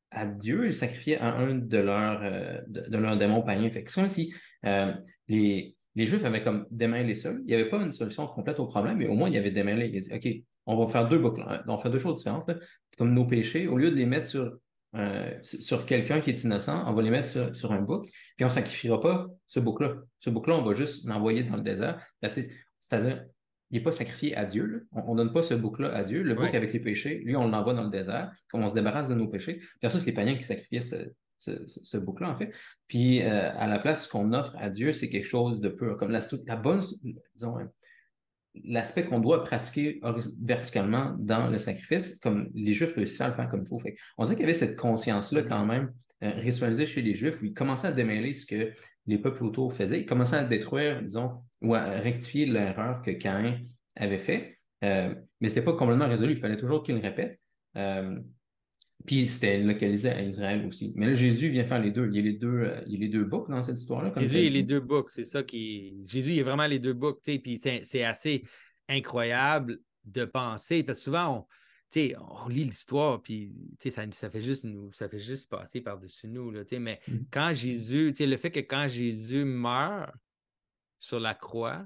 [0.09, 3.69] à Dieu, ils le sacrifiaient à un de leurs euh, de, démons païens.
[3.71, 4.33] Fait que c'est comme si
[4.65, 4.91] euh,
[5.29, 7.31] les, les Juifs avaient comme démêlé ça.
[7.31, 9.51] Il n'y avait pas une solution complète au problème, mais au moins, il y avait
[9.51, 9.89] démêlé.
[9.93, 10.27] Il dit, OK,
[10.65, 12.49] on va faire deux boucles, on va faire deux choses différentes.
[12.49, 12.55] là.
[12.97, 14.57] Comme nos péchés, au lieu de les mettre sur,
[14.95, 18.43] euh, sur quelqu'un qui est innocent, on va les mettre sur, sur un bouc, puis
[18.43, 19.95] on ne sacrifiera pas ce bouc-là.
[20.19, 22.06] Ce bouc-là, on va juste l'envoyer dans le désert.
[22.27, 22.49] C'est-
[22.80, 23.23] C'est-à-dire,
[23.69, 24.65] il n'est pas sacrifié à Dieu.
[24.65, 24.80] là.
[25.08, 26.23] On ne donne pas ce bouc-là à Dieu.
[26.23, 26.58] Le bouc Ouais.
[26.58, 29.30] avec les péchés, lui, on l'envoie dans le désert, comme on se débarrasse de nos
[29.30, 30.95] péchés, versus les païens qui sacrifiaient ce,
[31.39, 32.51] ce, ce- ce bouc-là, en fait.
[32.88, 35.95] Puis, euh, à la place, ce qu'on offre à Dieu, c'est quelque chose de pur.
[35.97, 36.84] Comme la, la bonne,
[37.36, 37.56] disons,
[38.65, 40.01] l'aspect qu'on doit pratiquer
[40.41, 43.79] verticalement dans le sacrifice, comme les Juifs réussissaient à le faire comme il faut.
[43.79, 47.41] Fait on dirait qu'il y avait cette conscience-là quand même euh, ritualisée chez les Juifs
[47.41, 48.71] où ils commençaient à démêler ce que
[49.07, 50.01] les peuples autour faisaient.
[50.01, 53.59] Ils commençaient à détruire, disons, ou à rectifier l'erreur que Caïn
[53.95, 54.57] avait fait.
[54.83, 56.33] Euh, mais ce n'était pas complètement résolu.
[56.33, 57.39] Il fallait toujours qu'il le répète.
[57.77, 58.19] Euh,
[59.05, 60.93] puis c'était localisé à Israël aussi.
[60.95, 62.07] Mais là, Jésus vient faire les deux.
[62.07, 64.11] Il y a les deux, euh, il y a les deux boucs dans cette histoire-là.
[64.17, 66.03] Jésus, est les deux boucs, c'est ça qui.
[66.05, 68.43] Jésus, il est vraiment les deux boucs, puis c'est assez
[68.89, 71.47] incroyable de penser, parce que souvent,
[71.95, 76.27] on, on lit l'histoire, puis ça, ça fait juste nous, ça fait juste passer par-dessus
[76.27, 77.25] nous, là, mais Mhm.
[77.31, 80.11] quand Jésus, le fait que quand Jésus meurt
[80.99, 81.85] sur la croix,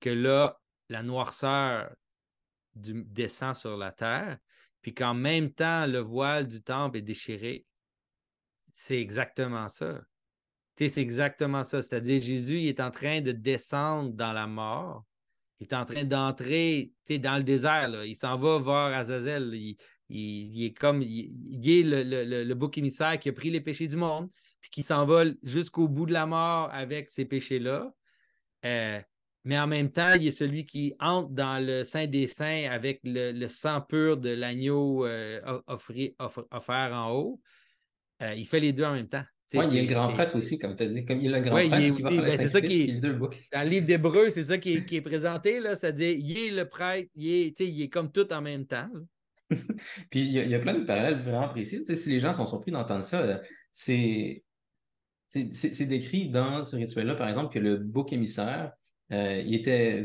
[0.00, 1.94] que là, la noirceur
[2.74, 4.38] du- descend sur la terre,
[4.84, 7.64] puis qu'en même temps, le voile du temple est déchiré,
[8.74, 10.02] c'est exactement ça.
[10.76, 11.80] C'est exactement ça.
[11.80, 15.06] C'est-à-dire, Jésus, il est en train de descendre dans la mort.
[15.58, 18.04] Il est en train d'entrer dans le désert.
[18.04, 19.54] Il s'en va vers Azazel.
[20.10, 23.96] Il, est comme, il, est le- le bouc émissaire qui a pris les péchés du
[23.96, 24.28] monde,
[24.60, 27.90] puis qui s'envole jusqu'au bout de la mort avec ces péchés-là.
[28.66, 29.00] Euh,
[29.44, 33.00] mais en même temps, il est celui qui entre dans le Saint des Saints avec
[33.04, 37.40] le, le sang pur de l'agneau euh, offri- off- offert en haut.
[38.22, 39.24] Euh, il fait les deux en même temps.
[39.52, 41.04] Ouais, il y a le grand prêtre aussi, comme tu as dit.
[41.04, 43.40] Comme il y a le grand Ouais, prêtre est ben, c'est ça qui- boucs.
[43.52, 46.68] Dans le livre d'Hébreu, c'est ça qui est, qui est présenté, c'est-à-dire, il est le
[46.68, 48.88] prêtre, il est, il est comme tout en même temps.
[50.10, 51.84] Puis il y, a, il y a plein de parallèles vraiment précis.
[51.84, 53.38] Si les gens sont surpris d'entendre ça, euh,
[53.70, 54.42] c'est
[55.86, 58.72] décrit dans ce rituel-là, par exemple, que le bouc émissaire,
[59.12, 60.00] euh, il était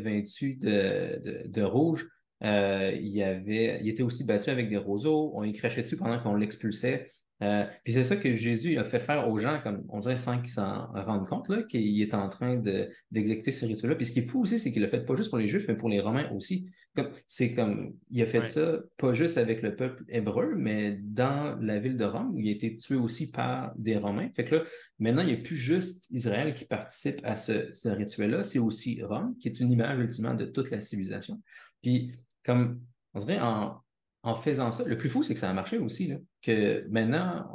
[0.57, 2.07] de, de rouge.
[2.43, 5.31] Euh, il, avait, il était aussi battu avec des roseaux.
[5.35, 7.13] On y crachait dessus pendant qu'on l'expulsait.
[7.41, 10.39] Euh, puis c'est ça que Jésus a fait faire aux gens, comme on dirait, sans
[10.39, 13.95] qu'ils s'en rendent compte, qu'il est en train de- d'exécuter ce rituel-là.
[13.95, 15.65] Puis ce qui est fou aussi, c'est qu'il l'a fait pas juste pour les Juifs,
[15.69, 16.69] mais pour les Romains aussi.
[16.95, 18.45] Comme, c'est comme, il a fait Ouais.
[18.47, 22.49] ça pas juste avec le peuple hébreu, mais dans la ville de Rome, où il
[22.49, 24.29] a été tué aussi par des Romains.
[24.35, 24.63] Fait que là,
[24.99, 29.01] maintenant, il n'y a plus juste Israël qui participe à ce, ce rituel-là, c'est aussi
[29.01, 31.41] Rome, qui est une image ultimement de toute la civilisation.
[31.81, 32.11] Puis,
[32.43, 32.81] comme,
[33.13, 33.77] on dirait, en,
[34.21, 36.07] en faisant ça, le plus fou, c'est que ça a marché aussi.
[36.07, 37.49] Là, que maintenant,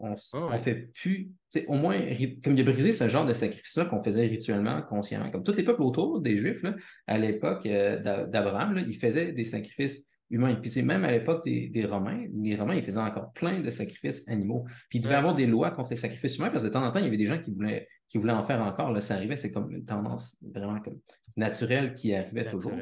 [0.00, 1.30] on, on, fait plus.
[1.68, 1.98] Au moins,
[2.42, 5.30] comme il a brisé ce genre de sacrifice-là qu'on faisait rituellement, consciemment.
[5.30, 6.74] Comme tous les peuples autour des Juifs, là,
[7.06, 10.54] à l'époque euh, d'Abraham, ils faisaient des sacrifices humains.
[10.54, 14.64] Puis même à l'époque des, Romains, les Romains, ils faisaient encore plein de sacrifices animaux.
[14.88, 16.84] Puis il devait y avoir des lois contre les sacrifices humains parce que de temps
[16.84, 18.92] en temps, il y avait des gens qui voulaient, qui voulaient en faire encore.
[18.92, 20.98] Là, ça arrivait, c'est comme une tendance vraiment comme
[21.36, 22.72] naturelle qui arrivait toujours.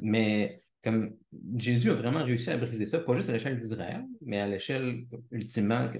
[0.00, 1.16] Mais comme
[1.56, 5.06] Jésus a vraiment réussi à briser ça, pas juste à l'échelle d'Israël, mais à l'échelle
[5.30, 5.90] ultimement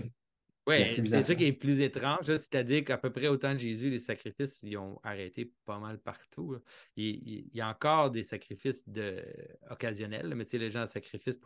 [0.69, 3.99] oui, c'est ça qui est plus étrange, c'est-à-dire qu'à peu près autant de Jésus, les
[3.99, 6.59] sacrifices, ils ont arrêté pas mal partout.
[6.95, 9.25] Il, y a encore des sacrifices de,
[9.71, 11.41] occasionnels, mais les gens sacrifices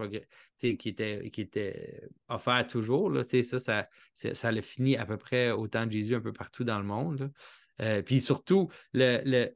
[0.58, 5.52] qui étaient, qui étaient offerts toujours, là, ça, ça, ça le fini à peu près
[5.52, 7.30] autant de Jésus un peu partout dans le monde.
[7.80, 9.54] Euh, puis surtout, le,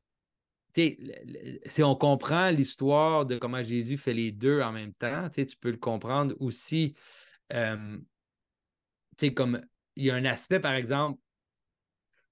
[0.77, 5.71] si on comprend l'histoire de comment Jésus fait les deux en même temps, tu peux
[5.71, 6.95] le comprendre aussi.
[9.35, 9.65] Comme
[9.97, 11.19] il y a un aspect, par exemple,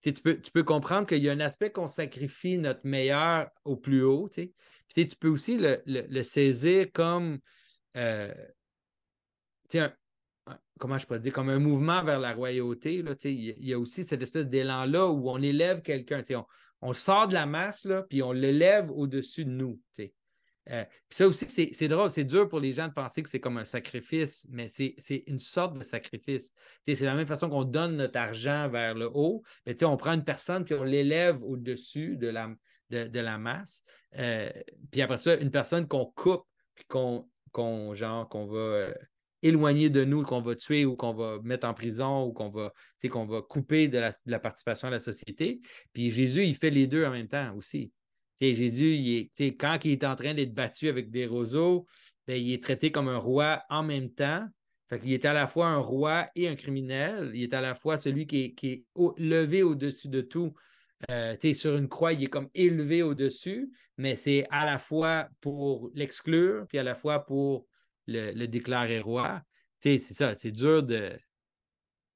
[0.02, 3.76] tu peux, tu peux comprendre qu'il y a un aspect qu'on sacrifie notre meilleur au
[3.76, 4.28] plus haut.
[4.28, 7.38] Tu peux aussi le, saisir comme
[7.96, 8.32] euh,
[10.78, 13.02] comment je dire, comme un mouvement vers la royauté.
[13.02, 16.22] Là, il y a aussi cette espèce d'élan-là où on élève quelqu'un.
[16.84, 19.80] On sort de la masse, puis on l'élève au-dessus de nous.
[20.70, 23.56] Euh, ça aussi, c'est drôle, c'est dur pour les gens de penser que c'est comme
[23.56, 26.54] un sacrifice, mais c'est une sorte de sacrifice.
[26.86, 30.24] C'est la même façon qu'on donne notre argent vers le haut, mais on prend une
[30.24, 32.50] personne puis on l'élève au-dessus de la,
[32.90, 33.82] de, la masse.
[34.18, 34.50] Euh,
[34.90, 36.44] puis après ça, une personne qu'on coupe,
[36.74, 38.94] puis qu'on genre qu'on va euh,
[39.44, 42.72] éloigner de nous, qu'on va tuer ou qu'on va mettre en prison ou qu'on va,
[43.02, 45.60] va couper de la, participation à la société.
[45.92, 47.92] Puis Jésus, il fait les deux en même temps aussi.
[48.40, 51.86] Jésus, il est, quand il est en train d'être battu avec des roseaux,
[52.26, 54.46] ben, il est traité comme un roi en même temps.
[54.90, 57.30] Fait il est à la fois un roi et un criminel.
[57.34, 58.84] Il est à la fois celui qui est,
[59.16, 60.52] levé au-dessus de tout.
[61.10, 65.90] Euh, sur une croix, il est comme élevé au-dessus, mais c'est à la fois pour
[65.94, 67.66] l'exclure, puis à la fois pour
[68.06, 69.42] le, déclarer roi.
[69.80, 71.12] C'est ça, c'est dur de,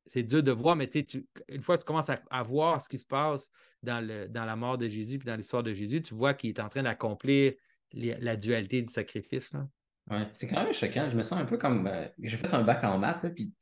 [0.06, 2.98] c'est dur de voir, mais tu, une fois que tu commences à, voir ce qui
[2.98, 3.50] se passe
[3.82, 6.50] dans, le, dans la mort de Jésus puis dans l'histoire de Jésus, tu vois qu'il
[6.50, 7.52] est en train d'accomplir
[7.92, 9.52] la dualité du sacrifice.
[9.52, 9.66] Là.
[10.10, 11.08] Ouais, c'est quand même choquant.
[11.10, 11.86] Je me sens un peu comme.
[11.86, 13.52] Euh, j'ai fait un bac en maths, puis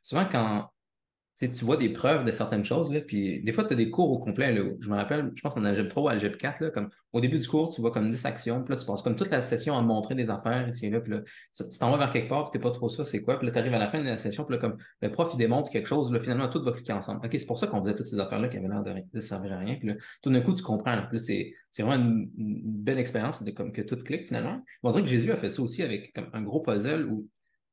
[0.00, 0.70] souvent quand
[1.46, 4.10] tu vois des preuves de certaines choses, là, puis des fois, tu as des cours
[4.10, 4.52] au complet.
[4.52, 7.20] Là, je me rappelle, je pense en algèbre 3 ou algèbre 4, là, comme au
[7.20, 9.40] début du cours, tu vois comme 10 actions, puis là, tu passes comme toute la
[9.40, 11.20] session à montrer des affaires et là, puis là,
[11.54, 13.52] tu t'en vas vers quelque part, puis t'es pas trop ça, c'est quoi, puis là,
[13.52, 15.70] tu arrives à la fin de la session, puis là, comme le prof, il démontre
[15.70, 17.24] quelque chose, là, finalement, tout va cliquer ensemble.
[17.24, 19.58] OK, c'est pour ça qu'on faisait toutes ces affaires-là qui avaient l'air de, servir à
[19.58, 23.50] rien, puis là, tout d'un coup, tu comprends, c'est, c'est vraiment une, belle expérience de
[23.52, 24.60] comme que tout clique finalement.
[24.82, 27.28] On dirait que Jésus a fait ça aussi avec comme un gros puzzle où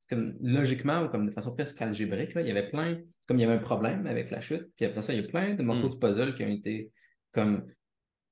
[0.09, 2.97] comme logiquement ou comme de façon presque algébrique, là, il y avait plein,
[3.27, 5.27] comme il y avait un problème avec la chute, puis après ça, il y a
[5.27, 5.93] plein de morceaux mm.
[5.93, 6.91] de puzzle qui ont été
[7.31, 7.65] comme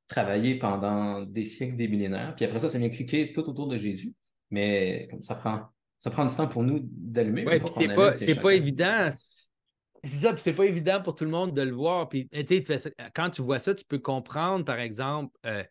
[0.08, 3.78] travaillés pendant des siècles, des millénaires, puis après ça, ça vient cliquer tout autour de
[3.78, 4.14] Jésus,
[4.52, 5.62] mais comme ça prend,
[6.00, 7.46] ça prend du temps pour nous d'allumer.
[7.48, 9.10] Oui, c'est pas, c'est pas évident.
[10.06, 12.10] C'est ça, c'est pas évident pour tout le monde de le voir.
[12.10, 12.30] Puis,
[13.16, 15.64] quand tu vois ça, tu peux comprendre, par exemple, euh,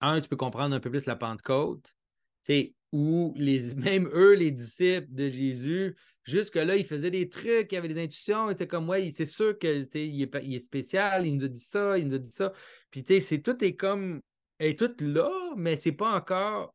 [0.00, 1.94] un, tu peux comprendre un peu plus la Pentecôte.
[2.42, 7.76] sais où les, même eux, les disciples de Jésus, jusque-là, ils faisaient des trucs, ils
[7.76, 11.48] avaient des intuitions, ils étaient comme, ouais, c'est sûr qu'il est, spécial, il nous a
[11.48, 12.52] dit ça, il nous a dit ça.
[12.90, 14.20] Puis, sais, tout est comme,
[14.58, 16.74] est tout là, mais c'est pas encore.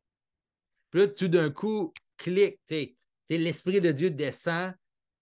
[0.90, 2.96] Puis là, tout d'un coup, clic, tu sais,
[3.30, 4.74] l'Esprit de Dieu descend,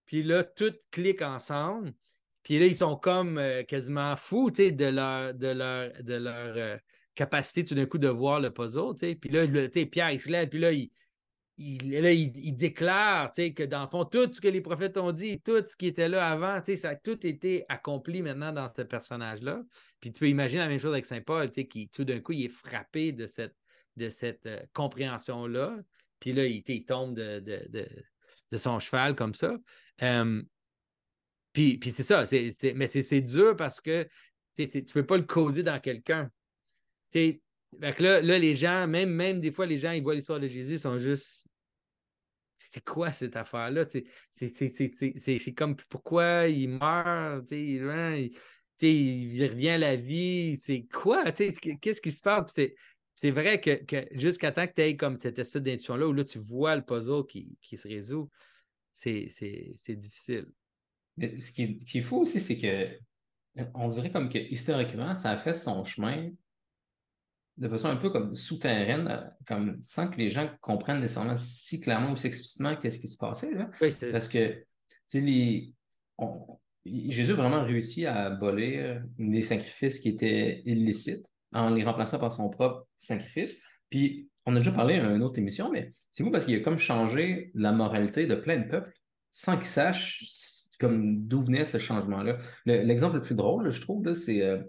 [0.05, 1.93] puis là, tout clique ensemble.
[2.43, 6.57] Puis là, ils sont comme euh, quasiment fous, tu de leur, de leur, de leur,
[6.57, 6.77] euh,
[7.19, 8.95] capacité tout d'un coup de voir le puzzle.
[8.95, 9.45] Puis là,
[9.91, 10.89] Pierre, il se lève, puis là, il,
[11.57, 15.75] il, déclare que dans le fond, tout ce que les prophètes ont dit, tout ce
[15.75, 19.61] qui était là avant, ça a tout été accompli maintenant dans ce personnage-là.
[19.99, 22.45] Puis tu peux imaginer la même chose avec Saint Paul, qui tout d'un coup, il
[22.45, 23.55] est frappé de cette,
[23.97, 25.75] de cette euh, compréhension-là.
[26.21, 29.57] Puis là, il, tombe de, de, son cheval comme ça.
[31.51, 32.23] puis, puis c'est ça,
[32.75, 34.07] mais c'est dur parce que
[34.55, 36.31] tu ne peux pas le causer dans quelqu'un
[37.13, 40.73] là, là, les gens, même, même des fois, les gens, ils voient l'histoire de Jésus,
[40.73, 41.47] ils sont juste.
[42.71, 43.85] C'est quoi cette affaire-là?
[44.33, 48.31] C'est comme pourquoi il meurt, il,
[48.81, 50.55] il, revient à la vie.
[50.55, 51.31] C'est quoi?
[51.31, 52.53] Qu'est-ce qui se passe?
[53.15, 56.23] C'est vrai que, que jusqu'à temps que tu aies comme cette espèce d'intuition-là où là,
[56.23, 58.29] tu vois le puzzle qui, qui se résout,
[58.93, 59.27] c'est
[59.89, 60.45] difficile.
[61.17, 62.87] Ce qui, ce qui est fou aussi, c'est que
[63.73, 66.29] on dirait comme que historiquement, ça a fait son chemin
[67.59, 72.13] de façon un peu comme souterraine, comme sans que les gens comprennent nécessairement si clairement
[72.13, 73.51] ou si explicitement qu'est-ce qui se passait.
[73.51, 73.69] Là.
[73.79, 74.63] Parce que
[75.13, 75.73] les,
[76.85, 82.31] Jésus a vraiment réussi à abolir des sacrifices qui étaient illicites en les remplaçant par
[82.31, 83.61] son propre sacrifice.
[83.89, 86.59] Puis, on a déjà parlé à une autre émission, mais c'est vous parce qu'il a
[86.61, 88.93] comme changé la moralité de plein de peuples
[89.31, 90.23] sans qu'ils sachent
[90.79, 92.37] comme d'où venait ce changement-là.
[92.65, 94.63] L'exemple le, plus drôle, je trouve, c'est euh,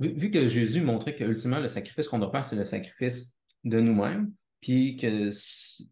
[0.00, 3.80] vu, que Jésus montrait que ultimement le sacrifice qu'on doit faire, c'est le sacrifice de
[3.80, 5.30] nous-mêmes, puis que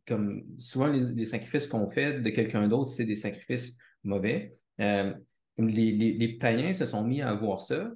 [0.07, 4.57] comme souvent les, sacrifices qu'on fait de quelqu'un d'autre, c'est des sacrifices mauvais.
[4.81, 5.12] Euh,
[5.59, 7.90] les, païens se sont mis à voir ça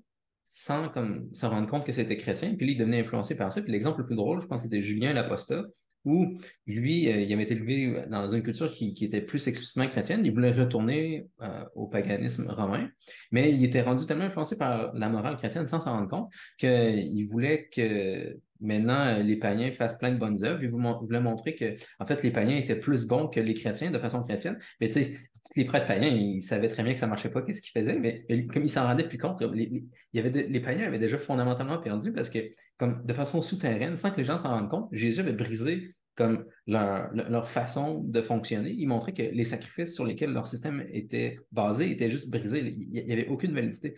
[0.44, 3.62] sans comme, se rendre compte que c'était chrétien, puis ils devenaient influencés par ça.
[3.62, 5.64] Puis l'exemple le plus drôle, je pense, c'était Julien l'Apostat,
[6.04, 6.34] où
[6.66, 10.24] lui, euh, il avait été élevé dans une culture qui, était plus explicitement chrétienne.
[10.24, 12.88] Il voulait retourner euh, au paganisme romain,
[13.30, 17.26] mais il était rendu tellement influencé par la morale chrétienne sans s'en rendre compte qu'il
[17.28, 20.62] voulait que maintenant les païens fassent plein de bonnes œuvres.
[20.62, 23.98] Il voulait montrer que, en fait, les païens étaient plus bons que les chrétiens de
[23.98, 24.58] façon chrétienne.
[24.80, 27.30] Mais tu sais, tous les prêtres païens, ils savaient très bien que ça ne marchait
[27.30, 30.30] pas, qu'est-ce qu'ils faisaient, mais comme ils s'en rendaient plus compte, les, il y avait
[30.30, 32.38] les païens avaient déjà fondamentalement perdu parce que,
[32.76, 36.44] comme de façon souterraine, sans que les gens s'en rendent compte, Jésus avait brisé comme
[36.66, 38.70] leur, façon de fonctionner.
[38.70, 42.60] Il montrait que les sacrifices sur lesquels leur système était basé étaient juste brisés.
[42.60, 43.94] Il n'y avait aucune validité.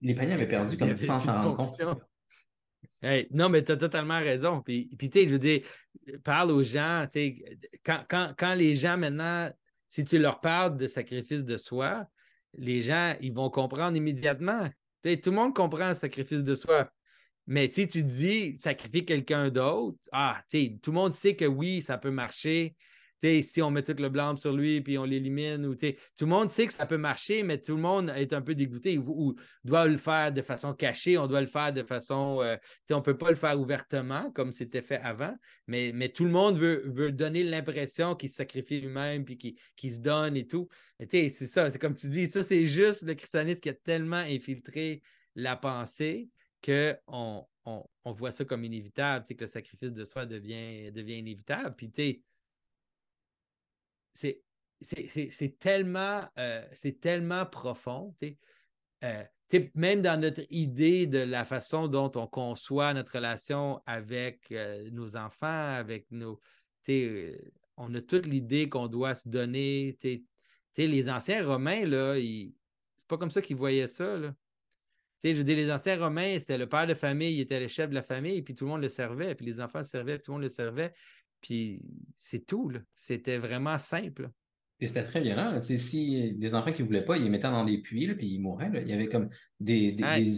[0.00, 1.98] les païens avaient perdu comme sans s'en rendre compte.
[3.30, 4.62] Non, mais tu as totalement raison.
[4.62, 5.62] Puis, puis tu sais, je veux dire,
[6.24, 8.04] parle aux gens, tu sais, quand,
[8.36, 9.50] quand, les gens maintenant,
[9.88, 12.06] si tu leur parles de sacrifice de soi,
[12.54, 14.68] les gens, ils vont comprendre immédiatement.
[15.02, 16.90] tout le monde comprend le sacrifice de soi.
[17.46, 21.98] Mais si tu dis sacrifier quelqu'un d'autre, ah, tout le monde sait que oui, ça
[21.98, 22.76] peut marcher.
[23.42, 25.86] Si on met tout le blanc sur lui puis on l'élimine, ou tout
[26.20, 28.98] le monde sait que ça peut marcher, mais tout le monde est un peu dégoûté
[28.98, 32.40] ou, doit le faire de façon cachée, on doit le faire de façon.
[32.42, 32.56] Euh,
[32.90, 35.34] on ne peut pas le faire ouvertement comme c'était fait avant,
[35.66, 39.38] mais, mais tout le monde veut, veut donner l'impression qu'il se sacrifie lui-même puis
[39.76, 40.68] qu'il se donne et tout.
[41.10, 45.02] C'est ça, c'est comme tu dis, ça c'est juste le christianisme qui a tellement infiltré
[45.34, 46.28] la pensée
[46.64, 51.74] qu'on on, voit ça comme inévitable, que le sacrifice de soi devient, devient inévitable.
[51.76, 51.90] Puis,
[54.14, 58.14] c'est tellement, euh, profond.
[59.04, 59.24] Euh,
[59.74, 65.16] même dans notre idée de la façon dont on conçoit notre relation avec euh, nos
[65.16, 66.40] enfants, avec nos.
[67.76, 69.98] on a toute l'idée qu'on doit se donner.
[70.76, 74.16] les anciens Romains, là, c'est pas comme ça qu'ils voyaient ça.
[74.16, 74.34] Là
[75.24, 77.94] je dis, les anciens Romains, c'était le père de famille, il était le chef de
[77.94, 80.32] la famille, puis tout le monde le servait, puis les enfants le servaient, puis tout
[80.32, 80.92] le monde le servait.
[81.42, 81.82] Puis
[82.16, 84.30] c'est tout, C'était vraiment simple.
[84.78, 85.60] Puis c'était très violent.
[85.60, 88.40] Si des enfants qui ne voulaient pas, ils les mettaient dans des puits, puis ils
[88.40, 88.70] mouraient.
[88.82, 89.28] Il y avait comme
[89.60, 89.94] des,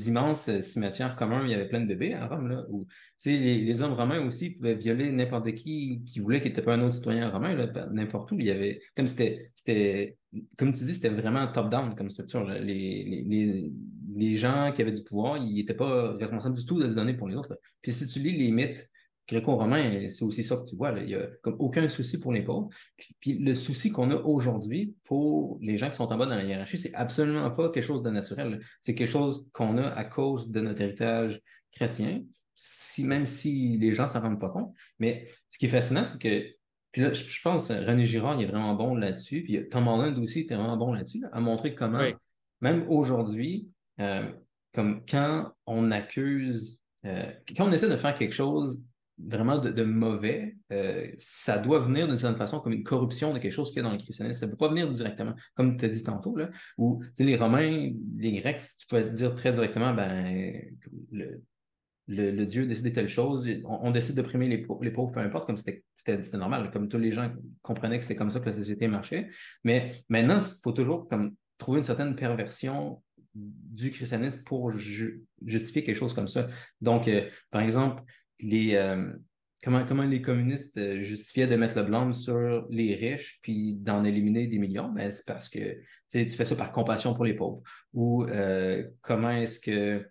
[0.06, 2.48] immenses euh, cimetières communs, il y avait plein de bébés à Rome.
[2.48, 2.86] Là, où,
[3.24, 6.82] les, les, hommes romains aussi pouvaient violer n'importe qui qui voulait qui n'était pas un
[6.82, 7.56] autre citoyen romain,
[7.90, 8.36] n'importe où.
[8.38, 10.18] Il y avait, comme c'était,
[10.58, 12.44] comme tu dis, c'était vraiment top-down comme structure.
[12.44, 13.72] Les, les,
[14.14, 17.14] les gens qui avaient du pouvoir, ils n'étaient pas responsables du tout de se donner
[17.14, 17.58] pour les autres.
[17.80, 18.90] Puis si tu lis les mythes
[19.26, 20.92] gréco-romains, c'est aussi ça que tu vois.
[20.98, 22.68] Il n'y a comme aucun souci pour les pauvres.
[23.20, 26.44] Puis, le souci qu'on a aujourd'hui pour les gens qui sont en bas dans la
[26.44, 28.60] hiérarchie, c'est absolument pas quelque chose de naturel.
[28.80, 31.40] C'est quelque chose qu'on a à cause de notre héritage
[31.72, 32.22] chrétien,
[32.54, 34.72] si, même si les gens ne s'en rendent pas compte.
[34.98, 36.54] Mais ce qui est fascinant, c'est que
[36.92, 39.42] puis là, je, pense René Girard, il est vraiment bon là-dessus.
[39.42, 42.08] Puis Tom Holland aussi était vraiment bon là-dessus, à montrer comment,
[42.60, 44.30] même aujourd'hui, euh,
[44.72, 48.84] comme quand on accuse, euh, quand on essaie de faire quelque chose
[49.18, 53.52] vraiment de, mauvais, euh, ça doit venir d'une certaine façon comme une corruption de quelque
[53.52, 54.40] chose qu'il y a dans le christianisme.
[54.40, 57.92] Ça ne peut pas venir directement, comme tu as dit tantôt, là, où les Romains,
[58.16, 60.62] les Grecs, tu peux dire très directement, ben,
[62.06, 65.82] le, Dieu décide telle chose, on, décide d'opprimer les, les, pauvres, peu importe, comme c'était
[66.36, 69.28] normal, comme tous les gens comprenaient que c'était comme ça que la société marchait.
[69.62, 73.02] Mais maintenant, il faut toujours comme, trouver une certaine perversion
[73.34, 76.46] du christianisme pour justifier quelque chose comme ça.
[76.80, 78.02] Donc, euh, par exemple,
[78.40, 79.12] les, euh,
[79.62, 84.04] comment, comment les communistes euh, justifiaient de mettre le blâme sur les riches puis d'en
[84.04, 87.62] éliminer des millions, ben, c'est parce que tu fais ça par compassion pour les pauvres.
[87.92, 88.26] Ou
[89.00, 90.06] comment est-ce que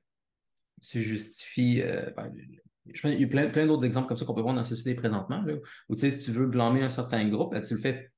[0.81, 1.81] tu justifies.
[2.15, 2.31] Ben,
[3.05, 4.93] il y a plein, plein d'autres exemples comme ça qu'on peut voir dans la société
[4.95, 5.45] présentement,
[5.89, 8.12] où tu veux blâmer un certain groupe, ben, tu le fais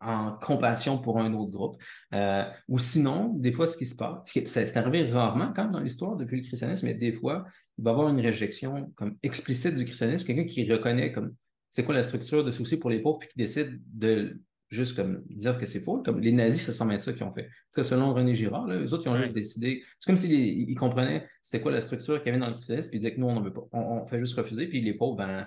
[0.00, 1.82] en compassion pour un autre groupe.
[2.14, 5.80] Euh, ou sinon, des fois, ce qui se passe, c'est arrivé rarement quand même dans
[5.80, 7.44] l'histoire depuis le christianisme, mais des fois,
[7.78, 11.34] il va y avoir une réjection comme explicite du christianisme, quelqu'un qui reconnaît comme
[11.70, 14.40] c'est quoi la structure de souci pour les pauvres, puis qui décide de
[14.70, 16.02] juste comme dire que c'est faux.
[16.02, 17.48] Comme les nazis, ça semble être ça qu'ils ont fait.
[17.72, 19.82] Que selon René Girard, là, eux autres, ils ont juste décidé.
[19.98, 22.90] C'est comme s'ils ils comprenaient c'était quoi la structure qu'il y avait dans le christianisme,
[22.90, 23.66] puis ils disaient que nous, on n'en veut pas.
[23.72, 25.46] On, fait juste refuser, puis les pauvres, ben,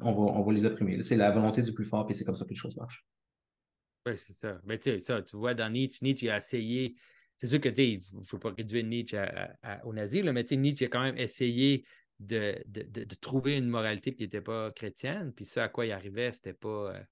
[0.00, 1.02] on va, on va les opprimer.
[1.02, 3.04] C'est la volonté du plus fort, puis c'est comme ça que les choses marchent.
[4.06, 4.60] Oui, c'est ça.
[4.64, 6.94] Mais tu sais, ça, tu vois, dans Nietzsche, Nietzsche a essayé.
[7.38, 9.20] C'est sûr que tu il ne faut pas réduire Nietzsche
[9.84, 11.84] aux nazis, là, mais Nietzsche a quand même essayé
[12.18, 15.32] de, de, de, trouver une moralité qui n'était pas chrétienne.
[15.34, 16.94] Puis ça, à quoi il arrivait, c'était pas.
[16.94, 17.02] Euh,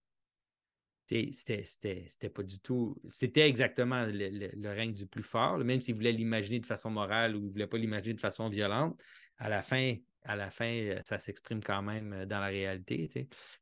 [1.07, 2.97] c'était pas du tout.
[3.09, 7.41] C'était exactement le, règne du plus fort, même s'il voulait l'imaginer de façon morale ou
[7.41, 8.99] il ne voulait pas l'imaginer de façon violente.
[9.37, 13.09] À la fin, à la fin, euh, ça s'exprime quand même euh, dans la réalité.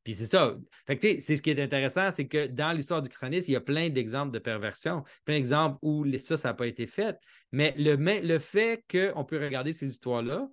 [0.05, 0.57] Puis c'est ça.
[0.87, 3.89] c'est ce qui est intéressant, c'est que dans l'histoire du christianisme, il y a plein
[3.89, 7.19] d'exemples de perversion, plein d'exemples où ça, ça n'a pas été fait.
[7.51, 10.49] Mais le, le fait qu'on peut regarder ces histoires-là,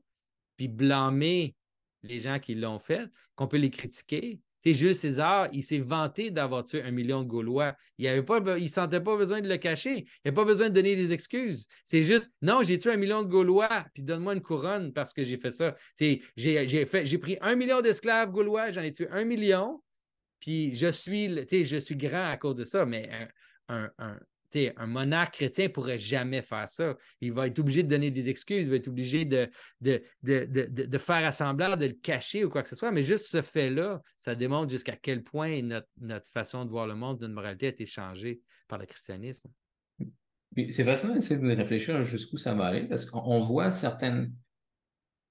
[0.58, 1.56] puis blâmer
[2.04, 4.40] les gens qui l'ont fait, qu'on peut les critiquer.
[4.64, 7.76] Sais, Jules César, il s'est vanté d'avoir tué un million de Gaulois.
[7.98, 10.06] Il ne sentait pas besoin de le cacher.
[10.24, 11.68] Il n'a pas besoin de donner des excuses.
[11.84, 15.24] C'est juste, non, j'ai tué un million de Gaulois, puis donne-moi une couronne parce que
[15.24, 15.76] j'ai fait ça.
[16.00, 19.82] J'ai pris un million d'esclaves gaulois, j'en ai tué un million,
[20.40, 21.28] puis je suis,
[21.66, 23.10] je suis grand à cause de ça, mais
[23.68, 24.20] un, un
[24.86, 26.96] monarque chrétien ne pourrait jamais faire ça.
[27.22, 29.50] Il va être obligé de donner des excuses, il va être obligé de,
[30.98, 32.92] faire assembler, de le cacher ou quoi que ce soit.
[32.92, 37.22] Mais juste ce fait-là, ça démontre jusqu'à quel point notre, façon de voir le monde,
[37.22, 39.50] notre moralité a été changée par le christianisme.
[40.72, 44.34] C'est fascinant d'essayer de réfléchir jusqu'où ça va aller, parce qu'on voit certaines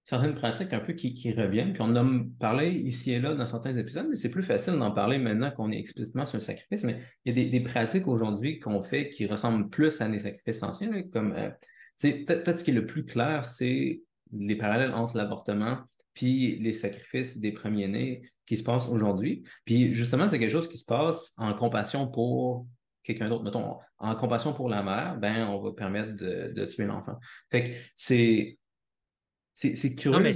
[0.08, 1.74] certaines pratiques un peu qui, reviennent.
[1.74, 4.90] Puis on a parlé ici et là dans certains épisodes, mais c'est plus facile d'en
[4.90, 6.82] parler maintenant qu'on est explicitement sur le sacrifice.
[6.82, 10.62] Mais il y a des, pratiques aujourd'hui qu'on fait qui ressemblent plus à des sacrifices
[10.62, 11.50] anciens, comme euh,
[12.00, 14.00] peut-être ce qui est le plus clair, c'est
[14.32, 15.80] les parallèles entre l'avortement
[16.14, 19.42] puis les sacrifices des premiers-nés qui se passent aujourd'hui.
[19.66, 22.66] Puis justement, c'est quelque chose qui se passe en compassion pour
[23.02, 23.44] quelqu'un d'autre.
[23.44, 27.18] Mettons, en compassion pour la mère, ben, on va permettre de, de tuer l'enfant.
[27.50, 28.58] Fait que c'est
[29.58, 30.16] c'est curieux.
[30.16, 30.32] Non, mais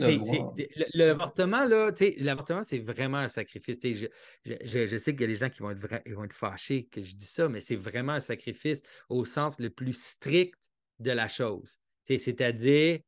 [0.95, 3.79] L'avortement, là, l'avortement, c'est vraiment un sacrifice.
[3.83, 4.07] Je,
[4.45, 7.15] je, sais qu'il y a des gens qui vont être, vont être fâchés que je
[7.15, 10.59] dis ça, mais c'est vraiment un sacrifice au sens le plus strict
[10.99, 11.79] de la chose.
[12.05, 12.99] C'est-à-dire,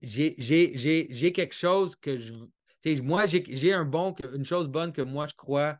[0.00, 2.32] j'ai quelque chose que je.
[3.02, 5.76] Moi, j'ai un bon, une chose bonne que moi, je crois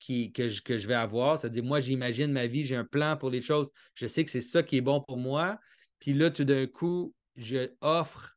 [0.00, 1.38] qui, que, je, que je vais avoir.
[1.38, 3.70] C'est-à-dire, moi, j'imagine ma vie, j'ai un plan pour les choses.
[3.94, 5.60] Je sais que c'est ça qui est bon pour moi.
[6.00, 8.35] Puis là, tout d'un coup, je offre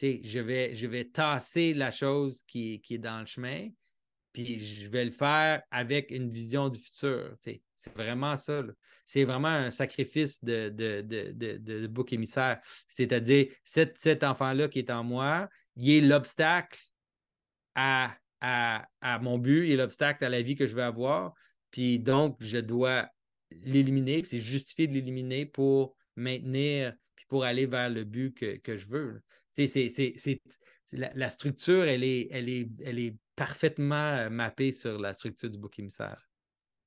[0.00, 3.68] je vais, je vais tasser la chose qui, est dans le chemin,
[4.32, 7.36] puis je vais le faire avec une vision du futur.
[7.40, 7.62] C'est
[7.94, 8.62] vraiment ça.
[9.06, 12.60] C'est vraiment un sacrifice de, de, de, bouc émissaire.
[12.88, 16.78] C'est-à-dire, cet, cet enfant-là qui est en moi, il est l'obstacle
[17.74, 21.34] à, à, à, mon but, il est l'obstacle à la vie que je veux avoir.
[21.70, 23.08] Puis donc, je dois
[23.50, 24.24] l'éliminer.
[24.24, 28.86] C'est justifié de l'éliminer pour maintenir, puis pour aller vers le but que, que je
[28.86, 29.22] veux
[29.52, 30.40] c'est,
[30.92, 35.58] la, structure, elle est, elle, est, elle est parfaitement euh, mappée sur la structure du
[35.58, 36.28] bouc émissaire.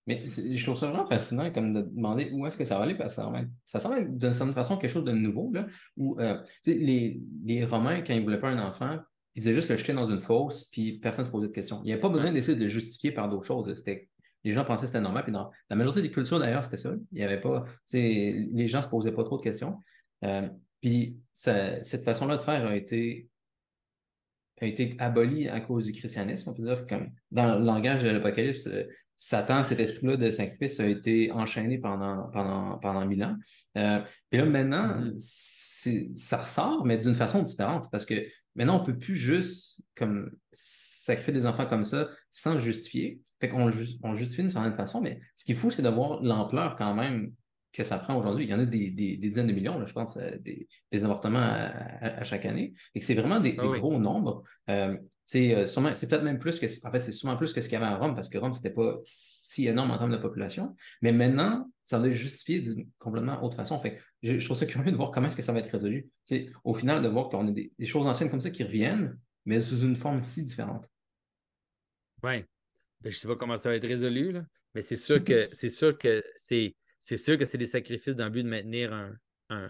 [0.05, 2.95] Mais je trouve ça vraiment fascinant comme de demander où est-ce que ça va aller,
[2.95, 3.21] parce que
[3.63, 5.49] ça, semble d'une certaine façon quelque chose de nouveau.
[5.53, 8.99] Là, où euh, les, les Romains, quand ils ne voulaient pas un enfant,
[9.35, 11.79] ils faisaient juste le jeter dans une fosse, puis personne ne se posait de questions.
[11.83, 13.73] Il n'y avait pas besoin d'essayer de le justifier par d'autres choses.
[13.75, 14.09] C'était
[14.43, 15.23] les gens pensaient que c'était normal.
[15.23, 16.93] Puis dans la majorité des cultures, d'ailleurs, c'était ça.
[17.11, 19.79] Il y avait pas, les gens ne se posaient pas trop de questions.
[20.25, 20.47] Euh,
[20.83, 23.29] puis cette façon-là de faire a été,
[24.59, 26.49] a été abolie à cause du christianisme.
[26.49, 26.95] On peut dire que
[27.31, 28.83] dans le langage de l'Apocalypse, euh,
[29.15, 33.37] Satan, cet esprit-là de sacrifice, a été enchaîné pendant, pendant, pendant mille ans.
[33.77, 36.17] Euh, puis là, maintenant, mm-hmm.
[36.17, 40.31] ça ressort, mais d'une façon différente, parce que maintenant, on ne peut plus juste comme
[40.51, 43.21] sacrifier des enfants comme ça sans justifier.
[43.39, 43.71] Fait qu'on
[44.03, 46.93] on justifie d'une certaine façon, mais ce qui est fou, c'est de voir l'ampleur quand
[46.93, 47.31] même
[47.73, 48.45] que ça prend aujourd'hui.
[48.45, 52.45] Il y en a des, dizaines de millions, je pense, euh, des, avortements à, chaque
[52.45, 52.73] année.
[52.93, 54.43] Et que c'est vraiment des, ah gros nombres.
[54.69, 54.95] Euh,
[55.35, 57.81] euh, c'est peut-être même plus que, en fait, c'est sûrement plus que ce qu'il y
[57.81, 60.75] avait à Rome, parce que Rome, c'était pas si énorme en termes de population.
[61.01, 63.79] Mais maintenant, ça doit être justifié d'une complètement autre façon.
[63.79, 66.09] Fait je, trouve ça curieux de voir comment est-ce que ça va être résolu.
[66.63, 69.81] au final, de voir qu'on a des, choses anciennes comme ça qui reviennent, mais sous
[69.81, 70.87] une forme si différente.
[72.21, 72.43] Oui.
[73.01, 74.45] Ben, je ne sais pas comment ça va être résolu, là,
[74.75, 78.23] mais c'est sûr que c'est sûr que c'est c'est sûr que c'est des sacrifices dans
[78.25, 79.69] le but de maintenir un,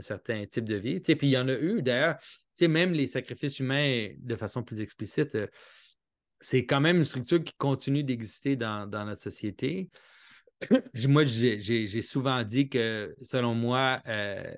[0.00, 0.98] certain type de vie.
[1.00, 2.16] puis il y en a eu, d'ailleurs,
[2.60, 5.46] même les sacrifices humains de façon plus explicite, euh,
[6.40, 9.90] c'est quand même une structure qui continue d'exister dans, notre société.
[11.08, 14.52] moi, j'ai souvent dit que, selon moi, euh,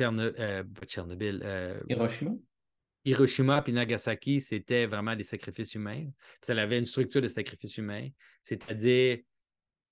[0.00, 2.32] euh Tchernobyl, euh, Hiroshima?
[3.04, 6.06] Hiroshima et Nagasaki, c'était vraiment des sacrifices humains.
[6.40, 8.08] Ça avait une structure de sacrifices humains,
[8.42, 9.18] c'est-à-dire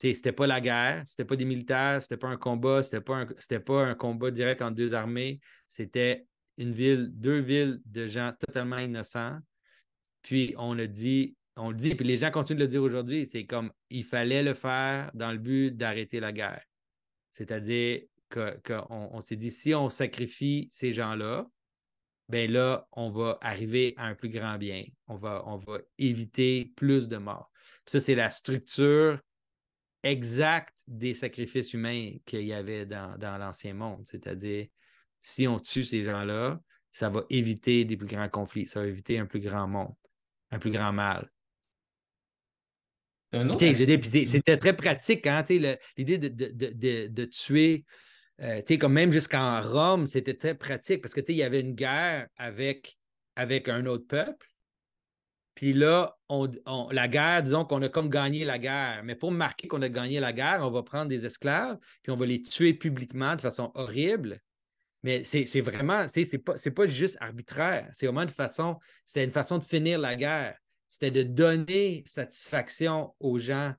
[0.01, 3.61] c'était pas la guerre, c'était pas des militaires, c'était pas un combat, c'était pas un,
[3.61, 6.27] pas un combat direct entre deux armées, c'était
[6.57, 9.39] une ville, deux villes de gens totalement innocents.
[10.23, 13.27] Puis on a dit, on le dit, puis les gens continuent de le dire aujourd'hui,
[13.27, 16.63] c'est comme il fallait le faire dans le but d'arrêter la guerre.
[17.33, 21.47] C'est-à-dire qu'on s'est dit, si on sacrifie ces gens-là,
[22.29, 24.85] ben là, on va arriver à un plus grand bien.
[25.07, 27.51] On va, on va éviter plus de morts.
[27.87, 29.19] ça, c'est la structure
[30.03, 34.03] exacte des sacrifices humains qu'il y avait dans, l'Ancien monde.
[34.07, 34.67] C'est-à-dire,
[35.21, 36.61] si on tue ces gens-là,
[36.93, 39.95] ça va éviter des plus grands conflits, ça va éviter un plus grand monde,
[40.51, 41.31] un plus grand mal.
[43.33, 45.45] C'était très pratique, hein,
[45.97, 47.85] l'idée de, tuer
[48.41, 52.29] euh, comme même jusqu'en Rome, c'était très pratique parce que il y avait une guerre
[52.37, 52.97] avec,
[53.37, 54.48] avec un autre peuple.
[55.59, 56.49] Puis là, on,
[56.93, 59.03] la guerre, disons qu'on a comme gagné la guerre.
[59.03, 62.17] Mais pour marquer qu'on a gagné la guerre, on va prendre des esclaves, puis on
[62.17, 64.39] va les tuer publiquement de façon horrible.
[65.03, 67.89] Mais c'est vraiment, c'est pas, pas juste arbitraire.
[67.93, 70.57] C'est vraiment une façon, c'est une façon de finir la guerre.
[70.89, 73.75] C'était de donner satisfaction aux gens,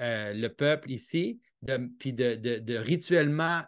[0.00, 1.40] euh, le peuple ici,
[2.00, 3.62] puis de, de, rituellement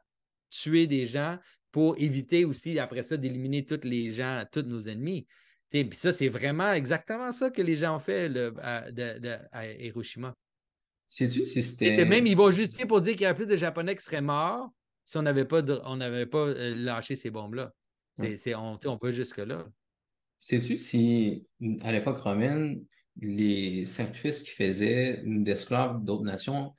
[0.51, 1.39] tuer des gens
[1.71, 5.29] pour éviter aussi, après ça, d'éliminer tous les gens, tous nos ennemis.
[5.83, 8.31] Puis ça, c'est vraiment exactement ça que les gens ont fait
[8.62, 10.35] à, Hiroshima.
[11.09, 12.05] Sais-tu si c'était.
[12.05, 14.70] Même, ils vont justifier pour dire qu'il y a plus de Japonais qui seraient morts
[15.05, 17.72] si on n'avait pas, on pas euh, lâché ces bombes-là.
[18.18, 19.66] on, on va jusque-là.
[20.39, 21.47] Sais-tu si,
[21.83, 22.83] à l'époque romaine,
[23.20, 26.72] les sacrifices qu'ils faisaient d'esclaves d'autres nations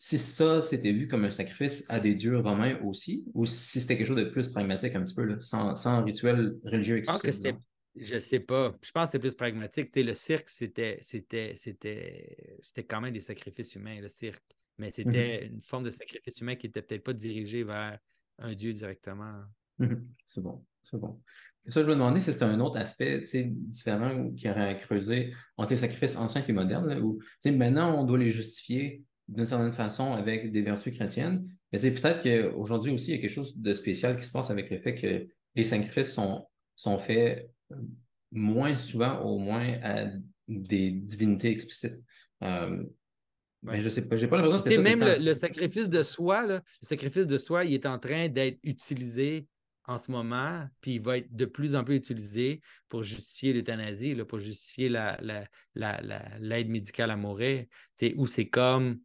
[0.00, 3.98] si ça, c'était vu comme un sacrifice à des dieux romains aussi, ou si c'était
[3.98, 7.44] quelque chose de plus pragmatique un petit peu, sans, rituel religieux explicite.
[7.44, 7.60] Je pense
[8.00, 8.76] je sais pas.
[8.82, 9.94] Je pense que c'était plus pragmatique.
[9.94, 14.44] le cirque, c'était, c'était, c'était, c'était quand même des sacrifices humains, le cirque.
[14.78, 15.54] Mais c'était mhm.
[15.54, 17.98] une forme de sacrifice humain qui n'était peut-être pas dirigée vers
[18.38, 19.42] un dieu directement.
[19.78, 20.08] Mhm.
[20.24, 21.20] C'est bon, c'est bon.
[21.68, 25.72] Ça, je me demandais si c'était un autre aspect différent qui aurait à creuser entre
[25.72, 30.50] les sacrifices anciens et modernes, où maintenant on doit les justifier d'une certaine façon avec
[30.50, 31.46] des vertus chrétiennes.
[31.70, 34.50] Mais c'est peut-être qu'aujourd'hui aussi, il y a quelque chose de spécial qui se passe
[34.50, 36.46] avec le fait que les sacrifices sont,
[36.76, 37.50] sont faits
[38.32, 40.06] moins souvent, au moins, à
[40.46, 42.02] des divinités explicites.
[42.42, 42.84] Euh,
[43.62, 46.60] mais je sais pas, j'ai pas l'impression que c'était Même le, sacrifice de soi, le
[46.80, 49.48] sacrifice de soi, il est en train d'être utilisé
[49.84, 54.14] en ce moment, puis il va être de plus en plus utilisé pour justifier l'euthanasie,
[54.28, 57.64] pour justifier l'aide la, la, médicale à mourir,
[58.16, 59.00] où c'est comme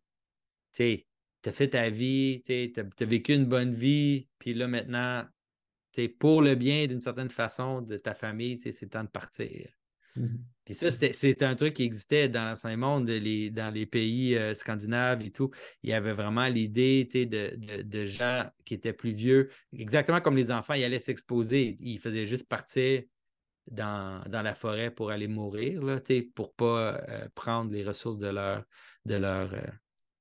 [0.74, 1.06] tu
[1.46, 5.26] as fait ta vie, tu as, vécu une bonne vie, puis là maintenant,
[6.20, 9.70] pour le bien d'une certaine façon de ta famille, c'est temps de partir.
[10.16, 14.54] Mmh puis ça, c'est un truc qui existait dans l'Ancien Monde, dans les pays euh,
[14.54, 15.52] scandinaves et tout.
[15.82, 20.52] Il y avait vraiment l'idée de, de, gens qui étaient plus vieux, exactement comme les
[20.52, 21.76] enfants, ils allaient s'exposer.
[21.82, 23.04] Ils faisaient juste partir
[23.70, 26.00] dans, la forêt pour aller mourir, là,
[26.34, 28.64] pour ne pas euh, prendre les ressources de leur,
[29.06, 29.62] de leur, euh,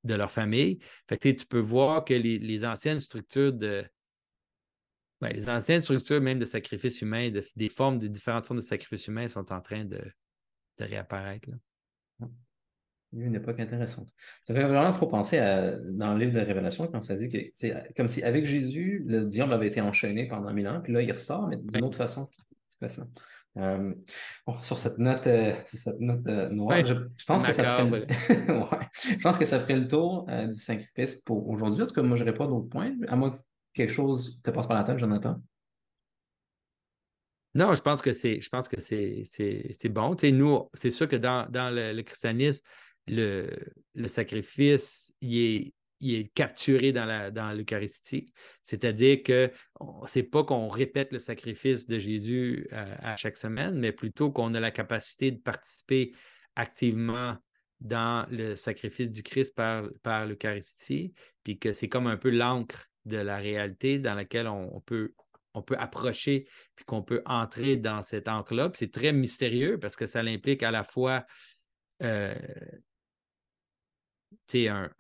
[0.03, 0.81] de leur famille.
[1.09, 3.85] Fait que tu peux voir que les, anciennes structures de.
[5.23, 9.07] Ben, les anciennes structures même de sacrifice humain, des formes, des différentes formes de sacrifice
[9.07, 10.01] humain sont en train de,
[10.81, 11.49] réapparaître.
[11.49, 12.27] Là.
[13.13, 14.09] Une époque intéressante.
[14.49, 17.93] Ça fait vraiment trop penser à, dans le livre de Révélation, quand ça dit que,
[17.95, 21.13] comme si avec Jésus, le diable avait été enchaîné pendant mille ans, puis là, il
[21.13, 22.29] ressort, mais d'une autre façon.
[22.81, 23.07] C'est ça?
[23.59, 23.95] Euh,
[24.59, 26.95] sur cette note, euh, cette note euh, noire, je,
[27.27, 28.07] pense que ça ferait le...
[29.09, 31.83] je pense que ça ferait le tour du sacrifice pour aujourd'hui.
[31.83, 32.93] En tout cas, moi, je n'aurais pas d'autres points.
[33.07, 33.39] À moins
[33.73, 35.41] quelque chose te passe par la tête, Jonathan?
[37.55, 40.17] Non, je pense que c'est, je pense que c'est, c'est, bon.
[40.33, 42.63] nous, c'est sûr que dans, le, christianisme,
[43.07, 43.51] le,
[43.95, 48.27] le sacrifice, il est, il est capturé dans l'Eucharistie.
[48.27, 48.33] Dans
[48.65, 49.51] C'est-à-dire que
[50.07, 54.53] c'est pas qu'on répète le sacrifice de Jésus euh, à, chaque semaine, mais plutôt qu'on
[54.55, 56.13] a la capacité de participer
[56.57, 57.37] activement
[57.81, 61.15] dans le sacrifice du Christ par, par l'Eucharistie,
[61.45, 65.15] puis que c'est comme un peu l'encre de la réalité dans laquelle on, peut,
[65.77, 68.71] approcher, puis qu'on peut entrer dans cette encre-là.
[68.75, 71.25] C'est très mystérieux parce que ça implique à la fois
[72.03, 72.35] euh,
[74.55, 74.91] un,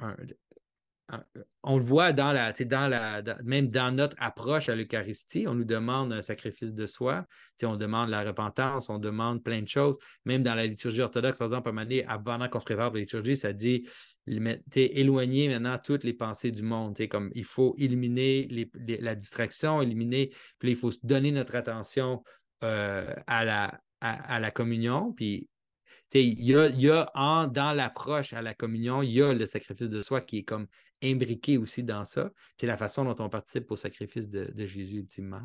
[1.62, 5.64] on le voit dans la, dans la, même dans notre approche à l'Eucharistie, on nous
[5.64, 7.26] demande un sacrifice de soi,
[7.62, 9.98] on demande la repentance, on demande plein de choses.
[10.24, 11.70] Même dans la liturgie orthodoxe, par exemple,
[12.06, 13.86] à pendant qu'on se prépare la liturgie, ça dit
[14.26, 16.96] éloigner maintenant toutes les pensées du monde.
[17.08, 18.48] Comme il faut éliminer
[19.00, 22.22] la distraction, éliminer, puis il faut donner notre attention
[22.64, 25.12] euh, à, la, communion.
[25.12, 25.48] Puis
[26.14, 30.20] il y a, dans l'approche à la communion, il y a le sacrifice de soi
[30.20, 30.66] qui est comme
[31.02, 32.30] imbriqué aussi dans ça.
[32.58, 35.42] C'est la façon dont on participe au sacrifice de, Jésus ultimement.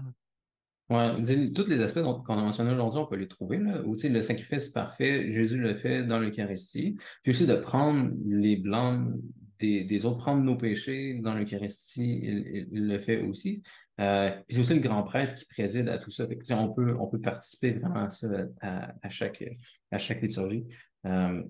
[0.89, 3.57] Oui, tous les aspects qu'on a mentionnés aujourd'hui, on peut les trouver.
[3.57, 6.95] Là, le sacrifice parfait, Jésus le fait dans l'Eucharistie.
[7.23, 9.13] Puis aussi de prendre les blancs
[9.59, 13.63] des, autres, prendre nos péchés dans l'Eucharistie, il, le fait aussi.
[13.99, 16.27] Euh, puis c'est aussi le grand prêtre qui préside à tout ça.
[16.51, 18.27] on, peut, on peut participer vraiment à ça
[18.61, 19.43] à, chaque,
[19.91, 20.65] à chaque liturgie.
[21.05, 21.41] Euh,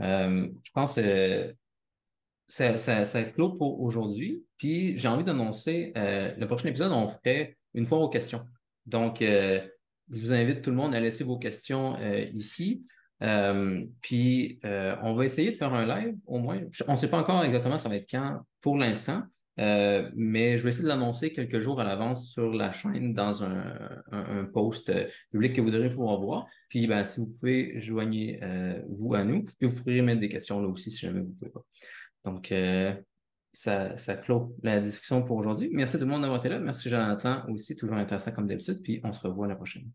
[0.00, 1.54] euh, je pense que
[2.52, 4.44] ça, ça, ça clos pour aujourd'hui.
[4.58, 8.44] Puis j'ai envie d'annoncer le prochain épisode, on ferait une fois aux questions.
[8.86, 9.68] Donc, je
[10.10, 11.96] vous invite tout le monde à laisser vos questions
[12.34, 12.84] ici.
[13.22, 16.60] Euh, puis, euh, on va essayer de faire un live au moins.
[16.88, 19.22] On ne sait pas encore exactement ça va être quand pour l'instant,
[19.60, 23.44] euh, mais je vais essayer de l'annoncer quelques jours à l'avance sur la chaîne dans
[23.44, 23.64] un,
[24.52, 24.92] post
[25.30, 26.46] public que vous devrez pouvoir voir.
[26.68, 29.44] Puis, ben, si vous pouvez, joignez-vous à nous.
[29.44, 31.64] Puis, vous pourrez mettre des questions là aussi si jamais vous ne pouvez pas.
[32.24, 32.52] Donc,
[33.52, 35.70] ça, ça clôt la discussion pour aujourd'hui.
[35.72, 36.58] Merci tout le monde d'avoir été là.
[36.58, 38.82] Merci Jonathan aussi, toujours intéressant comme d'habitude.
[38.82, 39.90] Puis, on se revoit la prochaine.